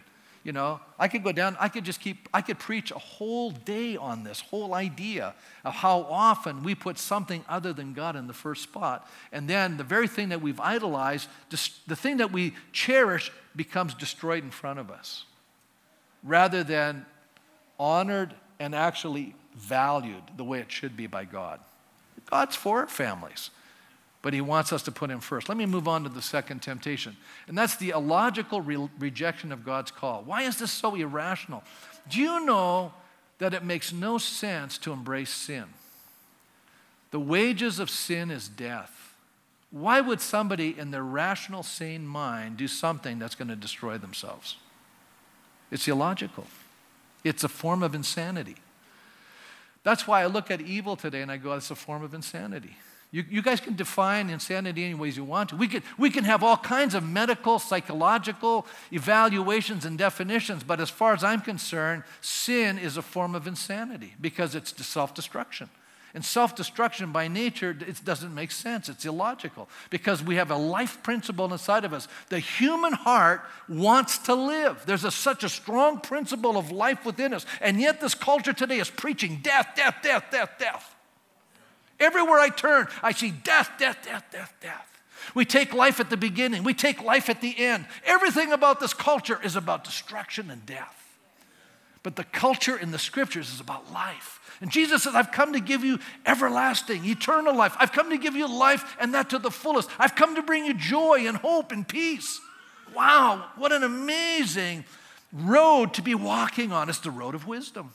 [0.47, 3.51] You know, I could go down, I could just keep, I could preach a whole
[3.51, 8.27] day on this whole idea of how often we put something other than God in
[8.27, 9.09] the first spot.
[9.33, 14.41] And then the very thing that we've idolized, the thing that we cherish, becomes destroyed
[14.41, 15.25] in front of us
[16.23, 17.05] rather than
[17.77, 21.59] honored and actually valued the way it should be by God.
[22.29, 23.49] God's for families
[24.21, 25.47] but he wants us to put him first.
[25.47, 27.15] Let me move on to the second temptation,
[27.47, 30.23] and that's the illogical re- rejection of God's call.
[30.23, 31.63] Why is this so irrational?
[32.09, 32.93] Do you know
[33.39, 35.65] that it makes no sense to embrace sin?
[37.11, 39.15] The wages of sin is death.
[39.71, 44.55] Why would somebody in their rational, sane mind do something that's going to destroy themselves?
[45.71, 46.47] It's illogical.
[47.23, 48.55] It's a form of insanity.
[49.83, 52.75] That's why I look at evil today and I go, it's a form of insanity.
[53.11, 55.55] You, you guys can define insanity any ways you want to.
[55.55, 60.89] We can, we can have all kinds of medical, psychological evaluations and definitions, but as
[60.89, 65.69] far as I'm concerned, sin is a form of insanity because it's self destruction.
[66.13, 68.89] And self destruction by nature, it doesn't make sense.
[68.89, 72.09] It's illogical because we have a life principle inside of us.
[72.27, 74.83] The human heart wants to live.
[74.85, 77.45] There's a, such a strong principle of life within us.
[77.61, 80.96] And yet, this culture today is preaching death, death, death, death, death.
[81.99, 85.01] Everywhere I turn, I see death, death, death, death, death.
[85.33, 87.85] We take life at the beginning, we take life at the end.
[88.05, 90.93] Everything about this culture is about destruction and death.
[92.03, 94.39] But the culture in the scriptures is about life.
[94.61, 97.75] And Jesus says, I've come to give you everlasting, eternal life.
[97.77, 99.89] I've come to give you life and that to the fullest.
[99.99, 102.39] I've come to bring you joy and hope and peace.
[102.95, 104.85] Wow, what an amazing
[105.33, 106.89] road to be walking on.
[106.89, 107.91] It's the road of wisdom.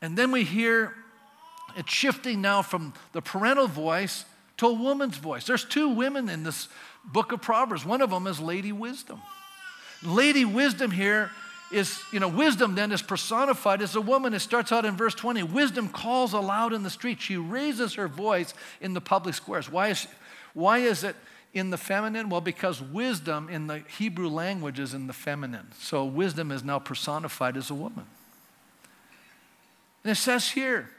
[0.00, 0.94] And then we hear
[1.76, 4.24] it's shifting now from the parental voice
[4.56, 5.46] to a woman's voice.
[5.46, 6.68] There's two women in this
[7.04, 7.84] book of Proverbs.
[7.84, 9.20] One of them is Lady Wisdom.
[10.02, 11.30] Lady Wisdom here
[11.72, 14.34] is, you know, wisdom then is personified as a woman.
[14.34, 15.42] It starts out in verse 20.
[15.42, 17.20] Wisdom calls aloud in the street.
[17.20, 19.70] She raises her voice in the public squares.
[19.70, 20.06] Why is,
[20.54, 21.16] why is it
[21.52, 22.28] in the feminine?
[22.28, 25.68] Well, because wisdom in the Hebrew language is in the feminine.
[25.78, 28.06] So wisdom is now personified as a woman.
[30.04, 30.90] And it says here,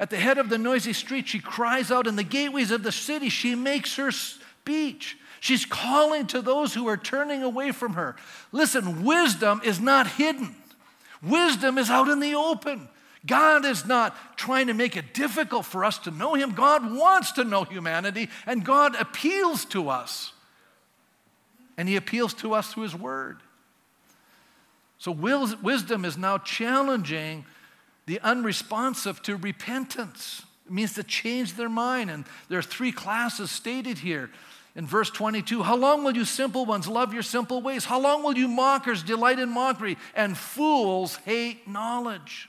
[0.00, 2.06] at the head of the noisy street, she cries out.
[2.06, 5.18] In the gateways of the city, she makes her speech.
[5.40, 8.16] She's calling to those who are turning away from her.
[8.50, 10.56] Listen, wisdom is not hidden,
[11.22, 12.88] wisdom is out in the open.
[13.26, 16.52] God is not trying to make it difficult for us to know Him.
[16.52, 20.32] God wants to know humanity, and God appeals to us.
[21.76, 23.40] And He appeals to us through His Word.
[24.96, 27.44] So, wisdom is now challenging
[28.06, 30.42] the unresponsive to repentance.
[30.66, 32.10] It means to change their mind.
[32.10, 34.30] And there are three classes stated here.
[34.76, 37.84] In verse 22, how long will you simple ones love your simple ways?
[37.84, 42.48] How long will you mockers delight in mockery and fools hate knowledge?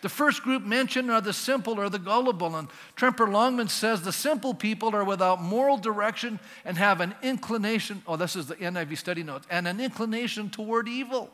[0.00, 2.56] The first group mentioned are the simple or the gullible.
[2.56, 8.02] And Tremper Longman says the simple people are without moral direction and have an inclination,
[8.06, 11.30] oh, this is the NIV study notes, and an inclination toward evil.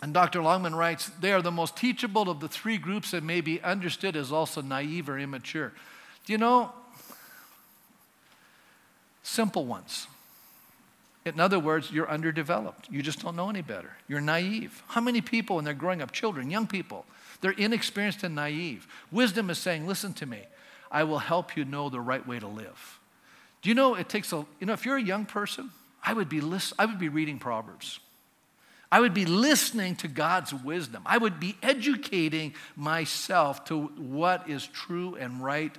[0.00, 0.42] And Dr.
[0.42, 4.16] Longman writes, they are the most teachable of the three groups and may be understood
[4.16, 5.72] as also naive or immature.
[6.24, 6.72] Do you know?
[9.22, 10.06] Simple ones.
[11.24, 12.88] In other words, you're underdeveloped.
[12.90, 13.90] You just don't know any better.
[14.06, 14.82] You're naive.
[14.88, 17.04] How many people, when they're growing up, children, young people,
[17.40, 18.86] they're inexperienced and naive?
[19.10, 20.42] Wisdom is saying, listen to me,
[20.90, 22.98] I will help you know the right way to live.
[23.60, 25.70] Do you know it takes a, you know, if you're a young person,
[26.02, 28.00] I would be, list, I would be reading Proverbs.
[28.90, 31.02] I would be listening to God's wisdom.
[31.04, 35.76] I would be educating myself to what is true and right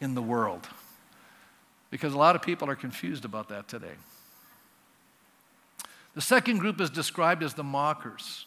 [0.00, 0.68] in the world.
[1.90, 3.96] Because a lot of people are confused about that today.
[6.14, 8.46] The second group is described as the mockers.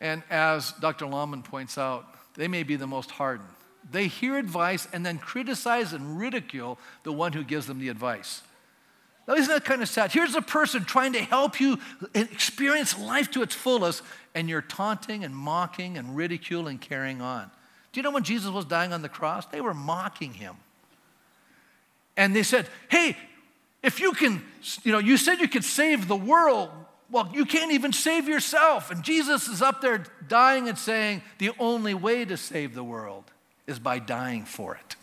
[0.00, 1.06] And as Dr.
[1.06, 3.48] Longman points out, they may be the most hardened.
[3.90, 8.42] They hear advice and then criticize and ridicule the one who gives them the advice.
[9.36, 10.12] Isn't that kind of sad?
[10.12, 11.78] Here's a person trying to help you
[12.14, 14.02] experience life to its fullest,
[14.34, 17.50] and you're taunting and mocking and ridiculing, carrying on.
[17.92, 19.46] Do you know when Jesus was dying on the cross?
[19.46, 20.56] They were mocking him.
[22.16, 23.16] And they said, Hey,
[23.82, 24.42] if you can,
[24.82, 26.70] you know, you said you could save the world.
[27.10, 28.90] Well, you can't even save yourself.
[28.90, 33.24] And Jesus is up there dying and saying, The only way to save the world
[33.66, 34.96] is by dying for it.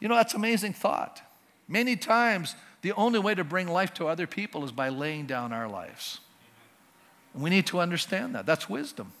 [0.00, 1.20] You know, that's an amazing thought.
[1.70, 5.52] Many times, the only way to bring life to other people is by laying down
[5.52, 6.18] our lives.
[7.32, 8.44] We need to understand that.
[8.44, 9.12] That's wisdom.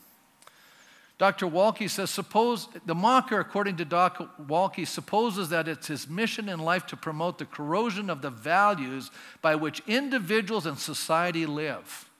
[1.16, 1.46] Dr.
[1.46, 4.28] Waltke says, suppose the mocker, according to Dr.
[4.48, 9.12] Waltke, supposes that it's his mission in life to promote the corrosion of the values
[9.42, 12.10] by which individuals and society live.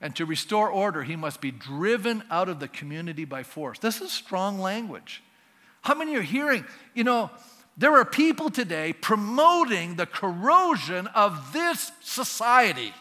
[0.00, 3.80] And to restore order, he must be driven out of the community by force.
[3.80, 5.24] This is strong language.
[5.80, 7.30] How many are hearing, you know,
[7.76, 12.92] there are people today promoting the corrosion of this society.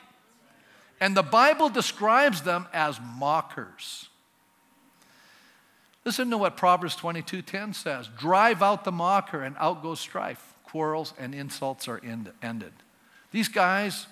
[1.00, 4.10] And the Bible describes them as mockers.
[6.04, 8.08] Listen to what Proverbs 22:10 says.
[8.18, 10.54] Drive out the mocker and out goes strife.
[10.64, 12.74] Quarrels and insults are end- ended.
[13.32, 14.08] These guys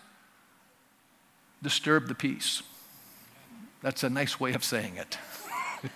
[1.62, 2.64] disturb the peace.
[3.82, 5.18] That's a nice way of saying it.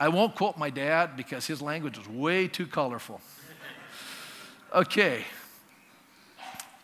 [0.00, 3.20] I won't quote my dad because his language is way too colorful.
[4.74, 5.24] Okay.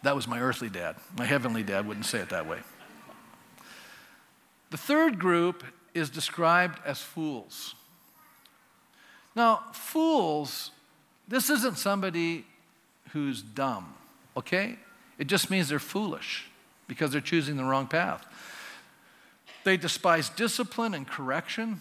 [0.03, 0.97] That was my earthly dad.
[1.17, 2.59] My heavenly dad wouldn't say it that way.
[4.71, 5.65] The third group
[5.95, 7.75] is described as fools.
[9.35, 10.71] Now, fools,
[11.27, 12.45] this isn't somebody
[13.13, 13.95] who's dumb,
[14.37, 14.77] okay?
[15.19, 16.47] It just means they're foolish
[16.87, 18.27] because they're choosing the wrong path.
[19.65, 21.81] They despise discipline and correction.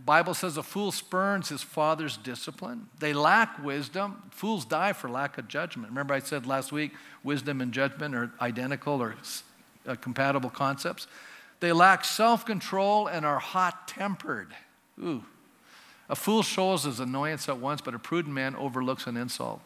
[0.00, 2.88] The Bible says a fool spurns his father's discipline.
[3.00, 4.22] They lack wisdom.
[4.30, 5.90] Fools die for lack of judgment.
[5.90, 6.92] Remember, I said last week
[7.22, 9.14] wisdom and judgment are identical or
[9.86, 11.06] uh, compatible concepts.
[11.60, 14.54] They lack self control and are hot tempered.
[14.98, 15.22] Ooh.
[16.08, 19.60] A fool shows his annoyance at once, but a prudent man overlooks an insult.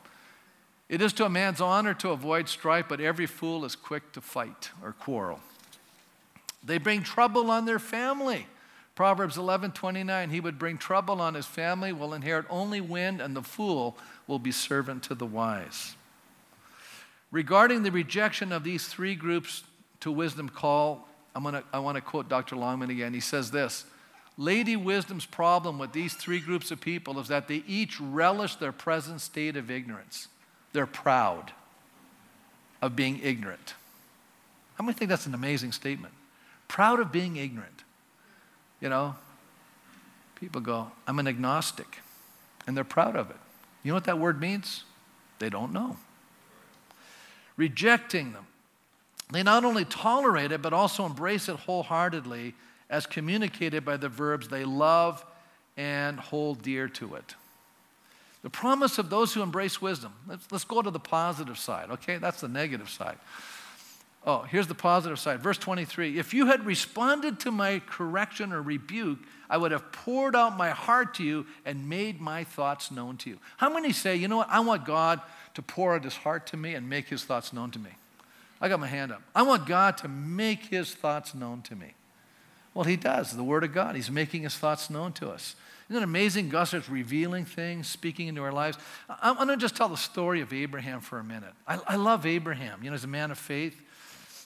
[0.89, 4.21] It is to a man's honor to avoid strife, but every fool is quick to
[4.21, 5.39] fight or quarrel.
[6.65, 8.49] They bring trouble on their family.
[8.95, 13.35] Proverbs 11 29, he would bring trouble on his family, will inherit only wind, and
[13.35, 15.97] the fool will be servant to the wise.
[17.31, 19.65] Regarding the rejection of these three groups
[20.01, 22.55] to wisdom call, I'm gonna, I want to quote Dr.
[22.55, 23.13] Longman again.
[23.13, 23.85] He says this
[24.37, 28.73] Lady Wisdom's problem with these three groups of people is that they each relish their
[28.73, 30.29] present state of ignorance.
[30.73, 31.53] They're proud
[32.83, 33.75] of being ignorant.
[34.75, 36.15] How many think that's an amazing statement?
[36.67, 37.84] Proud of being ignorant.
[38.85, 39.15] You know,
[40.35, 42.01] people go, I'm an agnostic,
[42.67, 43.37] and they're proud of it.
[43.83, 44.85] You know what that word means?
[45.39, 45.97] They don't know.
[47.57, 48.47] Rejecting them.
[49.33, 52.53] They not only tolerate it, but also embrace it wholeheartedly
[52.91, 55.25] as communicated by the verbs they love
[55.79, 57.35] and hold dear to it.
[58.43, 60.13] The promise of those who embrace wisdom.
[60.29, 62.19] Let's, let's go to the positive side, okay?
[62.19, 63.17] That's the negative side.
[64.27, 65.41] Oh, here's the positive side.
[65.41, 69.19] Verse 23 If you had responded to my correction or rebuke,
[69.51, 73.31] I would have poured out my heart to you and made my thoughts known to
[73.31, 73.39] you.
[73.59, 74.49] How many say, you know what?
[74.51, 75.21] I want God
[75.55, 77.91] to pour out his heart to me and make his thoughts known to me?
[78.61, 79.23] I got my hand up.
[79.35, 81.93] I want God to make his thoughts known to me.
[82.73, 83.95] Well, he does, the Word of God.
[83.95, 85.55] He's making his thoughts known to us.
[85.89, 86.49] Isn't it amazing?
[86.49, 88.79] God starts revealing things, speaking into our lives.
[89.09, 91.53] I'm, going to just tell the story of Abraham for a minute.
[91.69, 92.83] I, I love Abraham.
[92.83, 93.81] You know, he's a man of faith.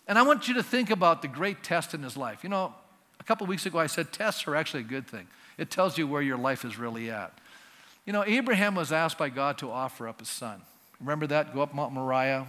[0.08, 2.42] And I want you to think about the great test in his life.
[2.42, 2.74] You know,
[3.20, 5.28] a couple weeks ago I said tests are actually a good thing.
[5.58, 7.38] It tells you where your life is really at.
[8.06, 10.62] You know, Abraham was asked by God to offer up his son.
[10.98, 11.54] Remember that?
[11.54, 12.46] Go up Mount Moriah,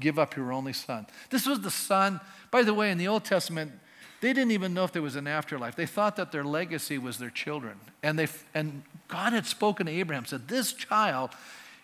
[0.00, 1.06] give up your only son.
[1.30, 2.20] This was the son,
[2.50, 3.72] by the way, in the Old Testament,
[4.20, 5.76] they didn't even know if there was an afterlife.
[5.76, 7.78] They thought that their legacy was their children.
[8.02, 11.30] And, they, and God had spoken to Abraham, said, This child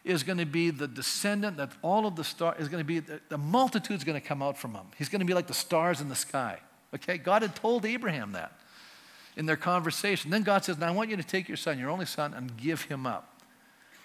[0.05, 3.00] is going to be the descendant that all of the star is going to be
[3.00, 4.86] the, the multitude is going to come out from him.
[4.98, 6.59] He's going to be like the stars in the sky.
[6.94, 8.52] Okay, God had told Abraham that
[9.36, 10.30] in their conversation.
[10.30, 12.57] Then God says, "Now I want you to take your son, your only son, and
[12.57, 13.40] give him up."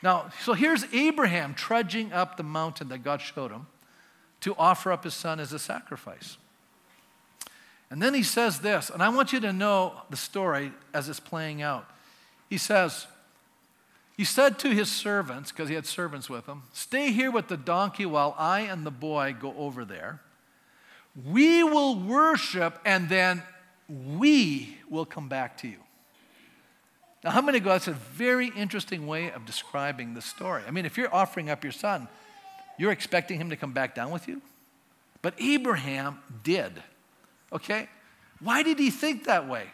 [0.01, 3.67] Now, so here's Abraham trudging up the mountain that God showed him
[4.41, 6.37] to offer up his son as a sacrifice.
[7.91, 11.19] And then he says this, and I want you to know the story as it's
[11.19, 11.89] playing out.
[12.49, 13.07] He says,
[14.19, 17.55] he said to his servants, because he had servants with him, Stay here with the
[17.55, 20.19] donkey while I and the boy go over there.
[21.25, 23.43] We will worship, and then
[23.87, 25.77] we will come back to you.
[27.23, 27.69] Now, how many go?
[27.69, 30.63] That's a very interesting way of describing the story.
[30.67, 32.09] I mean, if you're offering up your son,
[32.77, 34.41] you're expecting him to come back down with you?
[35.21, 36.83] But Abraham did.
[37.53, 37.87] Okay?
[38.41, 39.67] Why did he think that way?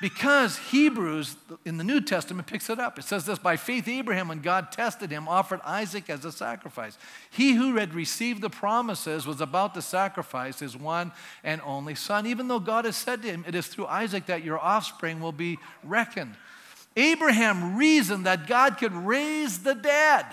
[0.00, 1.36] Because Hebrews
[1.66, 2.98] in the New Testament picks it up.
[2.98, 6.96] It says this By faith, Abraham, when God tested him, offered Isaac as a sacrifice.
[7.30, 11.12] He who had received the promises was about to sacrifice his one
[11.44, 14.42] and only son, even though God has said to him, It is through Isaac that
[14.42, 16.34] your offspring will be reckoned.
[16.96, 20.26] Abraham reasoned that God could raise the dead.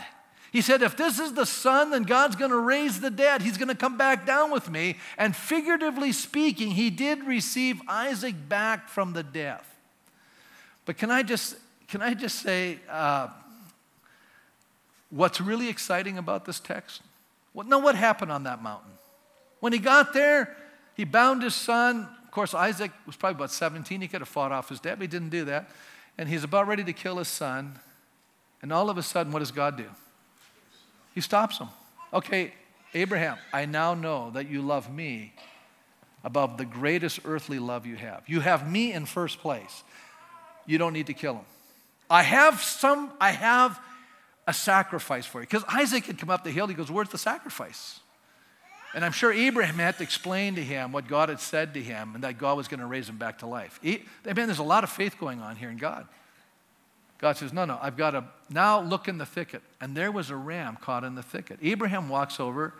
[0.57, 3.43] He said, If this is the Son, then God's going to raise the dead.
[3.43, 4.97] He's going to come back down with me.
[5.15, 9.71] And figuratively speaking, he did receive Isaac back from the death.
[10.85, 13.27] But can I just, can I just say uh,
[15.11, 17.03] what's really exciting about this text?
[17.53, 18.93] Well, know what happened on that mountain?
[19.59, 20.57] When he got there,
[20.95, 22.09] he bound his son.
[22.23, 24.01] Of course, Isaac was probably about 17.
[24.01, 25.69] He could have fought off his dad, but he didn't do that.
[26.17, 27.77] And he's about ready to kill his son.
[28.63, 29.85] And all of a sudden, what does God do?
[31.17, 31.69] He stops him.
[32.13, 32.53] Okay,
[32.93, 35.33] Abraham, I now know that you love me
[36.23, 38.21] above the greatest earthly love you have.
[38.27, 39.81] You have me in first place.
[40.67, 41.45] You don't need to kill him.
[42.07, 43.79] I have some, I have
[44.45, 45.47] a sacrifice for you.
[45.47, 47.99] Because Isaac had come up the hill, he goes, Where's the sacrifice?
[48.93, 52.13] And I'm sure Abraham had to explain to him what God had said to him
[52.13, 53.79] and that God was going to raise him back to life.
[53.81, 56.07] He, I mean, there's a lot of faith going on here in God.
[57.19, 59.61] God says, No, no, I've got to now look in the thicket.
[59.81, 61.59] And there was a ram caught in the thicket.
[61.61, 62.73] Abraham walks over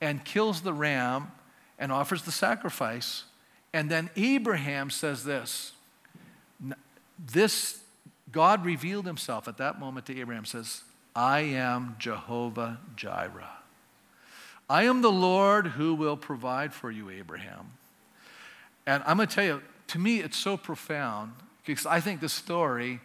[0.00, 1.30] and kills the ram
[1.78, 3.24] and offers the sacrifice.
[3.72, 5.72] And then Abraham says this
[7.18, 7.80] This
[8.32, 10.82] God revealed himself at that moment to Abraham, says,
[11.14, 13.48] I am Jehovah Jireh.
[14.68, 17.72] I am the Lord who will provide for you, Abraham.
[18.86, 21.32] And I'm going to tell you, to me, it's so profound
[21.64, 23.00] because I think the story,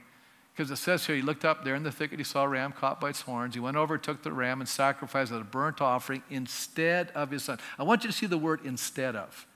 [0.62, 2.72] because it says here, he looked up there in the thicket, he saw a ram
[2.72, 3.56] caught by its horns.
[3.56, 7.32] He went over, took the ram, and sacrificed it as a burnt offering instead of
[7.32, 7.58] his son.
[7.80, 9.48] I want you to see the word instead of.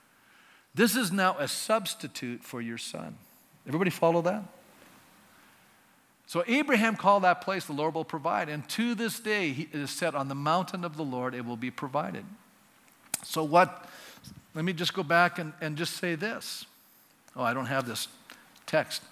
[0.73, 3.17] This is now a substitute for your son.
[3.67, 4.45] Everybody follow that?
[6.25, 8.49] So Abraham called that place the Lord will provide.
[8.49, 11.55] And to this day, it is said, on the mountain of the Lord it will
[11.55, 12.25] be provided.
[13.21, 13.87] So, what,
[14.55, 16.65] let me just go back and, and just say this.
[17.35, 18.07] Oh, I don't have this
[18.65, 19.03] text.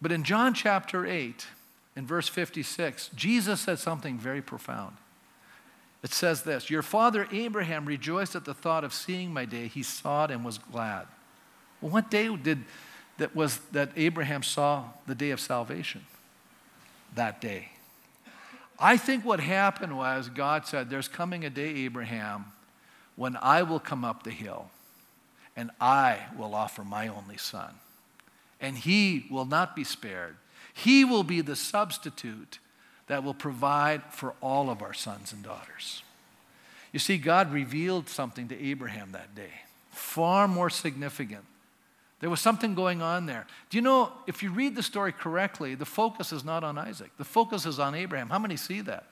[0.00, 1.46] But in John chapter 8,
[1.96, 4.96] in verse 56, Jesus said something very profound.
[6.02, 9.66] It says this Your father Abraham rejoiced at the thought of seeing my day.
[9.66, 11.06] He saw it and was glad.
[11.80, 12.64] Well, what day did
[13.18, 16.04] that was that Abraham saw the day of salvation?
[17.14, 17.70] That day.
[18.78, 22.46] I think what happened was God said, There's coming a day, Abraham,
[23.16, 24.70] when I will come up the hill
[25.56, 27.74] and I will offer my only son.
[28.60, 30.36] And he will not be spared.
[30.74, 32.58] He will be the substitute
[33.06, 36.02] that will provide for all of our sons and daughters.
[36.92, 39.52] You see, God revealed something to Abraham that day,
[39.90, 41.44] far more significant
[42.20, 43.46] there was something going on there.
[43.70, 47.10] Do you know, if you read the story correctly, the focus is not on Isaac,
[47.16, 48.28] the focus is on Abraham.
[48.28, 49.04] How many see that?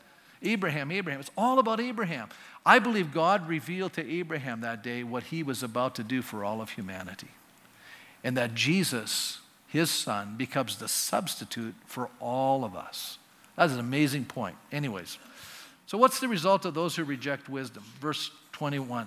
[0.42, 1.20] Abraham, Abraham.
[1.20, 2.28] It's all about Abraham.
[2.64, 6.44] I believe God revealed to Abraham that day what he was about to do for
[6.44, 7.28] all of humanity.
[8.24, 13.18] And that Jesus, his son, becomes the substitute for all of us.
[13.56, 14.56] That's an amazing point.
[14.72, 15.18] Anyways,
[15.86, 17.84] so what's the result of those who reject wisdom?
[18.00, 19.06] Verse 21.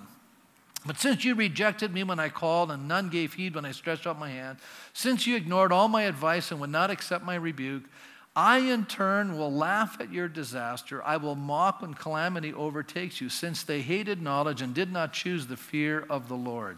[0.85, 4.07] But since you rejected me when I called, and none gave heed when I stretched
[4.07, 4.59] out my hand,
[4.93, 7.83] since you ignored all my advice and would not accept my rebuke,
[8.35, 11.03] I in turn will laugh at your disaster.
[11.03, 15.47] I will mock when calamity overtakes you, since they hated knowledge and did not choose
[15.47, 16.77] the fear of the Lord.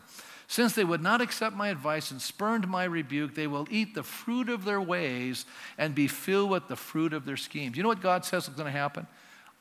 [0.52, 4.04] Since they would not accept my advice and spurned my rebuke, they will eat the
[4.04, 5.46] fruit of their ways
[5.78, 7.78] and be filled with the fruit of their schemes.
[7.78, 9.08] You know what God says is going to happen?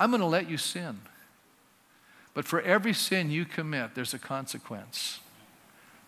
[0.01, 0.99] I'm going to let you sin.
[2.35, 5.21] But for every sin you commit, there's a consequence.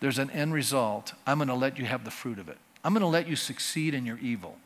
[0.01, 1.13] There's an end result.
[1.25, 2.57] I'm going to let you have the fruit of it.
[2.83, 4.57] I'm going to let you succeed in your evil,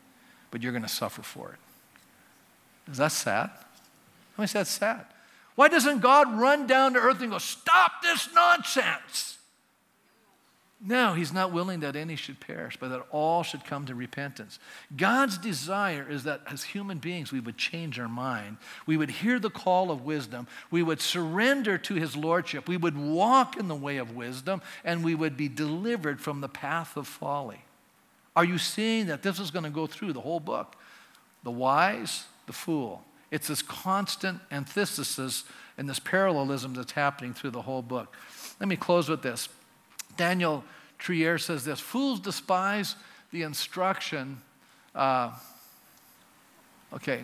[0.50, 2.90] but you're going to suffer for it.
[2.90, 3.50] Is that sad?
[3.50, 5.06] How many say that's sad?
[5.54, 9.37] Why doesn't God run down to earth and go, Stop this nonsense?
[10.80, 14.60] No, he's not willing that any should perish, but that all should come to repentance.
[14.96, 18.58] God's desire is that as human beings, we would change our mind.
[18.86, 20.46] We would hear the call of wisdom.
[20.70, 22.68] We would surrender to his lordship.
[22.68, 26.48] We would walk in the way of wisdom, and we would be delivered from the
[26.48, 27.64] path of folly.
[28.36, 30.76] Are you seeing that this is going to go through the whole book?
[31.42, 33.02] The wise, the fool.
[33.32, 35.42] It's this constant antithesis
[35.76, 38.14] and this parallelism that's happening through the whole book.
[38.60, 39.48] Let me close with this.
[40.18, 40.62] Daniel
[40.98, 42.96] Treier says this Fools despise
[43.30, 44.42] the instruction.
[44.94, 45.30] Uh,
[46.92, 47.22] okay,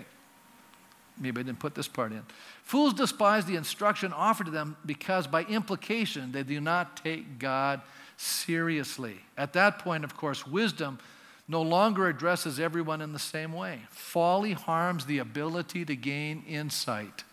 [1.21, 2.23] maybe I didn't put this part in.
[2.63, 7.83] Fools despise the instruction offered to them because, by implication, they do not take God
[8.17, 9.17] seriously.
[9.37, 10.99] At that point, of course, wisdom
[11.47, 13.81] no longer addresses everyone in the same way.
[13.91, 17.25] Folly harms the ability to gain insight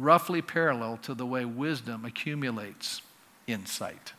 [0.00, 3.02] roughly parallel to the way wisdom accumulates
[3.52, 4.12] insight.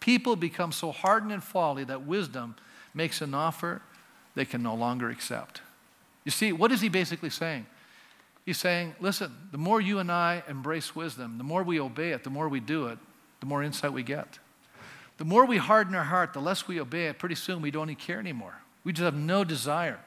[0.00, 2.56] People become so hardened in folly that wisdom
[2.94, 3.82] makes an offer
[4.34, 5.60] they can no longer accept.
[6.24, 7.66] You see, what is he basically saying?
[8.46, 12.24] He's saying, listen, the more you and I embrace wisdom, the more we obey it,
[12.24, 12.98] the more we do it,
[13.40, 14.38] the more insight we get.
[15.18, 17.90] The more we harden our heart, the less we obey it, pretty soon we don't
[17.90, 18.54] even care anymore.
[18.84, 20.00] We just have no desire.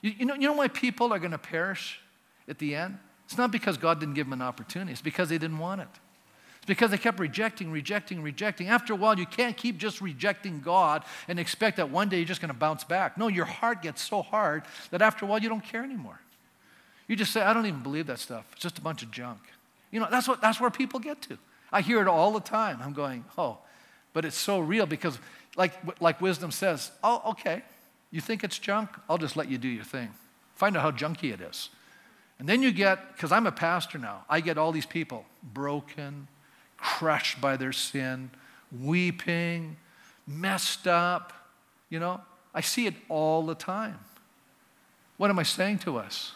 [0.00, 2.00] You, you know, you know why people are going to perish
[2.48, 2.98] at the end?
[3.26, 5.88] It's not because God didn't give them an opportunity, it's because they didn't want it.
[6.64, 8.68] It's because they kept rejecting, rejecting, rejecting.
[8.68, 12.24] After a while, you can't keep just rejecting God and expect that one day you're
[12.24, 13.18] just going to bounce back.
[13.18, 16.18] No, your heart gets so hard that after a while you don't care anymore.
[17.06, 18.46] You just say, I don't even believe that stuff.
[18.52, 19.40] It's just a bunch of junk.
[19.90, 21.36] You know, that's, what, that's where people get to.
[21.70, 22.78] I hear it all the time.
[22.82, 23.58] I'm going, oh,
[24.14, 25.18] but it's so real because,
[25.58, 27.60] like, like wisdom says, oh, okay,
[28.10, 28.88] you think it's junk?
[29.06, 30.08] I'll just let you do your thing.
[30.54, 31.68] Find out how junky it is.
[32.38, 36.26] And then you get, because I'm a pastor now, I get all these people broken,
[36.84, 38.30] crushed by their sin,
[38.82, 39.74] weeping,
[40.26, 41.32] messed up.
[41.88, 42.20] You know,
[42.54, 43.98] I see it all the time.
[45.16, 46.34] What am I saying to us?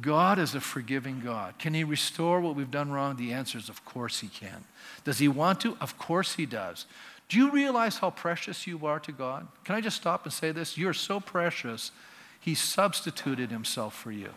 [0.00, 1.58] God is a forgiving God.
[1.58, 3.16] Can He restore what we've done wrong?
[3.16, 4.64] The answer is, of course, He can.
[5.04, 5.76] Does He want to?
[5.80, 6.86] Of course, He does.
[7.28, 9.46] Do you realize how precious you are to God?
[9.62, 10.76] Can I just stop and say this?
[10.76, 11.92] You're so precious,
[12.40, 14.30] He substituted Himself for you.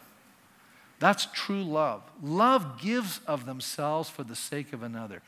[1.03, 2.01] That's true love.
[2.21, 5.21] Love gives of themselves for the sake of another.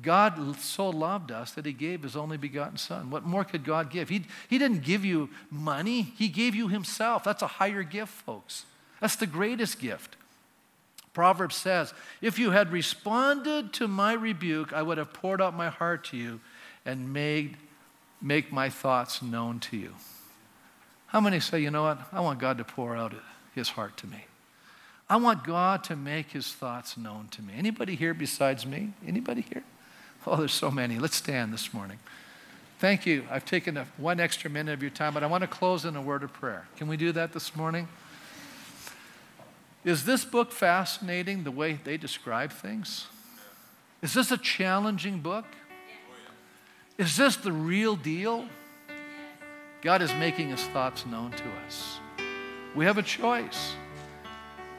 [0.00, 3.10] God so loved us that He gave His only begotten Son.
[3.10, 4.08] What more could God give?
[4.08, 7.24] He, he didn't give you money, He gave you Himself.
[7.24, 8.64] That's a higher gift, folks.
[9.02, 10.16] That's the greatest gift.
[11.12, 15.68] Proverbs says, If you had responded to my rebuke, I would have poured out my
[15.68, 16.40] heart to you
[16.86, 17.58] and made,
[18.22, 19.92] make my thoughts known to you.
[21.08, 21.98] How many say, you know what?
[22.14, 23.12] I want God to pour out
[23.54, 24.24] his heart to me.
[25.10, 27.54] I want God to make his thoughts known to me.
[27.56, 28.92] Anybody here besides me?
[29.06, 29.62] Anybody here?
[30.26, 30.98] Oh, there's so many.
[30.98, 31.98] Let's stand this morning.
[32.78, 33.24] Thank you.
[33.30, 35.96] I've taken a, one extra minute of your time, but I want to close in
[35.96, 36.68] a word of prayer.
[36.76, 37.88] Can we do that this morning?
[39.84, 43.06] Is this book fascinating the way they describe things?
[44.02, 45.46] Is this a challenging book?
[46.98, 48.44] Is this the real deal?
[49.80, 51.98] God is making his thoughts known to us.
[52.74, 53.74] We have a choice.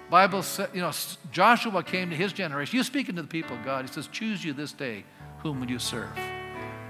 [0.10, 0.92] Bible says, you know,
[1.32, 2.76] Joshua came to his generation.
[2.76, 3.86] You're speaking to the people of God.
[3.86, 5.04] He says, choose you this day
[5.40, 6.10] whom would you serve?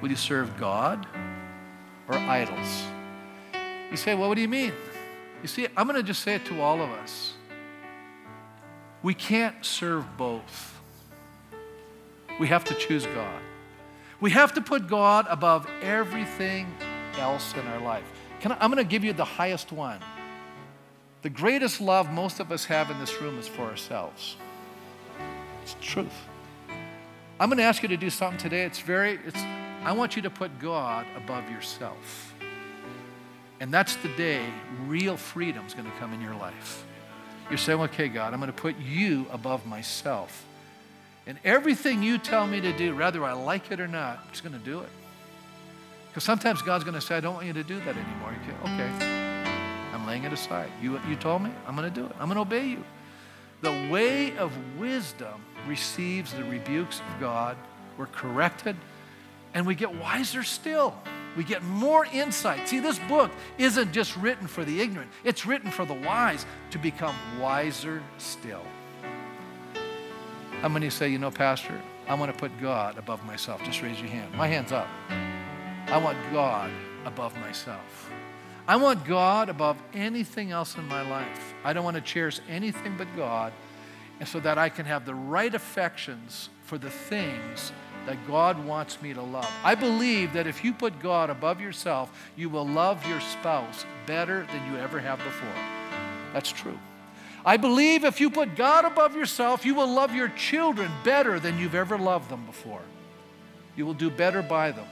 [0.02, 1.06] Would you serve God
[2.08, 2.84] or idols?
[3.92, 4.72] You say, well, what do you mean?
[5.42, 7.34] You see, I'm going to just say it to all of us.
[9.04, 10.80] We can't serve both.
[12.40, 13.42] We have to choose God.
[14.22, 16.74] We have to put God above everything
[17.18, 18.04] else in our life.
[18.44, 20.00] I, I'm going to give you the highest one.
[21.22, 24.38] The greatest love most of us have in this room is for ourselves.
[25.64, 26.14] It's truth.
[27.40, 28.64] I'm going to ask you to do something today.
[28.64, 29.40] It's very, it's,
[29.84, 32.34] I want you to put God above yourself.
[33.60, 34.46] And that's the day
[34.86, 36.86] real freedom is going to come in your life.
[37.50, 40.46] You're saying, okay, God, I'm going to put you above myself.
[41.28, 44.44] And everything you tell me to do, whether I like it or not, I'm just
[44.44, 44.90] going to do it.
[46.08, 48.36] Because sometimes God's going to say, I don't want you to do that anymore.
[48.48, 49.09] You okay,
[50.00, 50.72] I'm laying it aside.
[50.82, 52.14] You, you told me, I'm going to do it.
[52.20, 52.84] I'm going to obey you.
[53.62, 57.58] The way of wisdom receives the rebukes of God.
[57.98, 58.78] We're corrected,
[59.54, 60.96] and we get wiser still.
[61.36, 62.70] We get more insight.
[62.70, 66.78] See, this book isn't just written for the ignorant, it's written for the wise to
[66.78, 68.64] become wiser still.
[70.62, 73.62] How many say, you know, Pastor, I want to put God above myself?
[73.64, 74.34] Just raise your hand.
[74.36, 74.88] My hand's up.
[75.88, 76.72] I want God
[77.06, 78.09] above myself.
[78.70, 81.56] I want God above anything else in my life.
[81.64, 83.52] I don't want to cherish anything but God,
[84.20, 87.72] and so that I can have the right affections for the things
[88.06, 89.52] that God wants me to love.
[89.64, 94.46] I believe that if you put God above yourself, you will love your spouse better
[94.46, 95.50] than you ever have before.
[96.32, 96.78] That's true.
[97.44, 101.58] I believe if you put God above yourself, you will love your children better than
[101.58, 102.84] you've ever loved them before.
[103.76, 104.86] You will do better by them.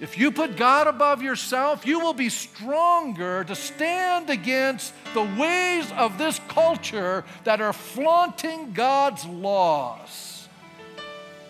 [0.00, 5.92] If you put God above yourself, you will be stronger to stand against the ways
[5.92, 10.48] of this culture that are flaunting God's laws.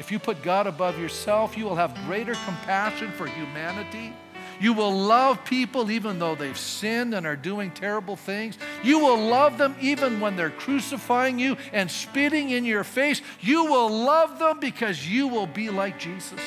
[0.00, 4.12] If you put God above yourself, you will have greater compassion for humanity.
[4.60, 8.58] You will love people even though they've sinned and are doing terrible things.
[8.82, 13.22] You will love them even when they're crucifying you and spitting in your face.
[13.40, 16.40] You will love them because you will be like Jesus.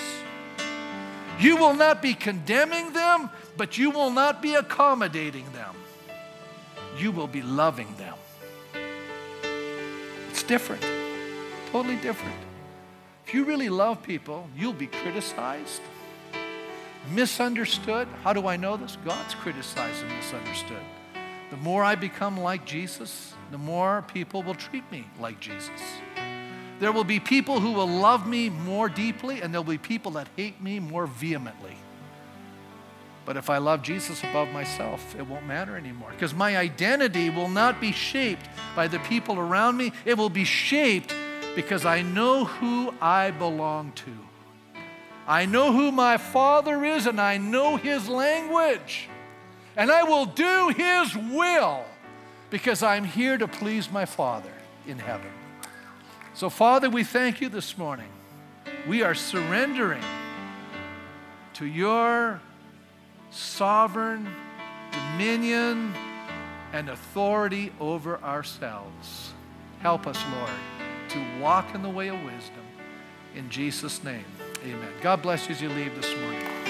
[1.39, 5.75] You will not be condemning them, but you will not be accommodating them.
[6.97, 8.15] You will be loving them.
[10.29, 10.83] It's different,
[11.71, 12.35] totally different.
[13.25, 15.81] If you really love people, you'll be criticized
[17.11, 18.07] misunderstood.
[18.23, 18.97] How do I know this?
[19.05, 20.83] God's criticized and misunderstood.
[21.51, 25.69] The more I become like Jesus, the more people will treat me like Jesus.
[26.79, 30.27] There will be people who will love me more deeply, and there'll be people that
[30.35, 31.77] hate me more vehemently.
[33.25, 37.47] But if I love Jesus above myself, it won't matter anymore because my identity will
[37.47, 38.45] not be shaped
[38.75, 39.93] by the people around me.
[40.03, 41.15] It will be shaped
[41.55, 44.11] because I know who I belong to.
[45.25, 49.07] I know who my Father is and I know His language.
[49.77, 51.85] And I will do His will
[52.49, 54.51] because I'm here to please my Father
[54.85, 55.31] in heaven.
[56.35, 58.09] So, Father, we thank you this morning.
[58.87, 60.03] We are surrendering
[61.53, 62.41] to your
[63.29, 64.27] sovereign
[64.91, 65.93] dominion
[66.73, 69.33] and authority over ourselves.
[69.81, 70.49] Help us, Lord,
[71.09, 72.65] to walk in the way of wisdom.
[73.35, 74.25] In Jesus' name.
[74.65, 74.89] Amen.
[75.01, 76.62] God bless you as you leave this morning.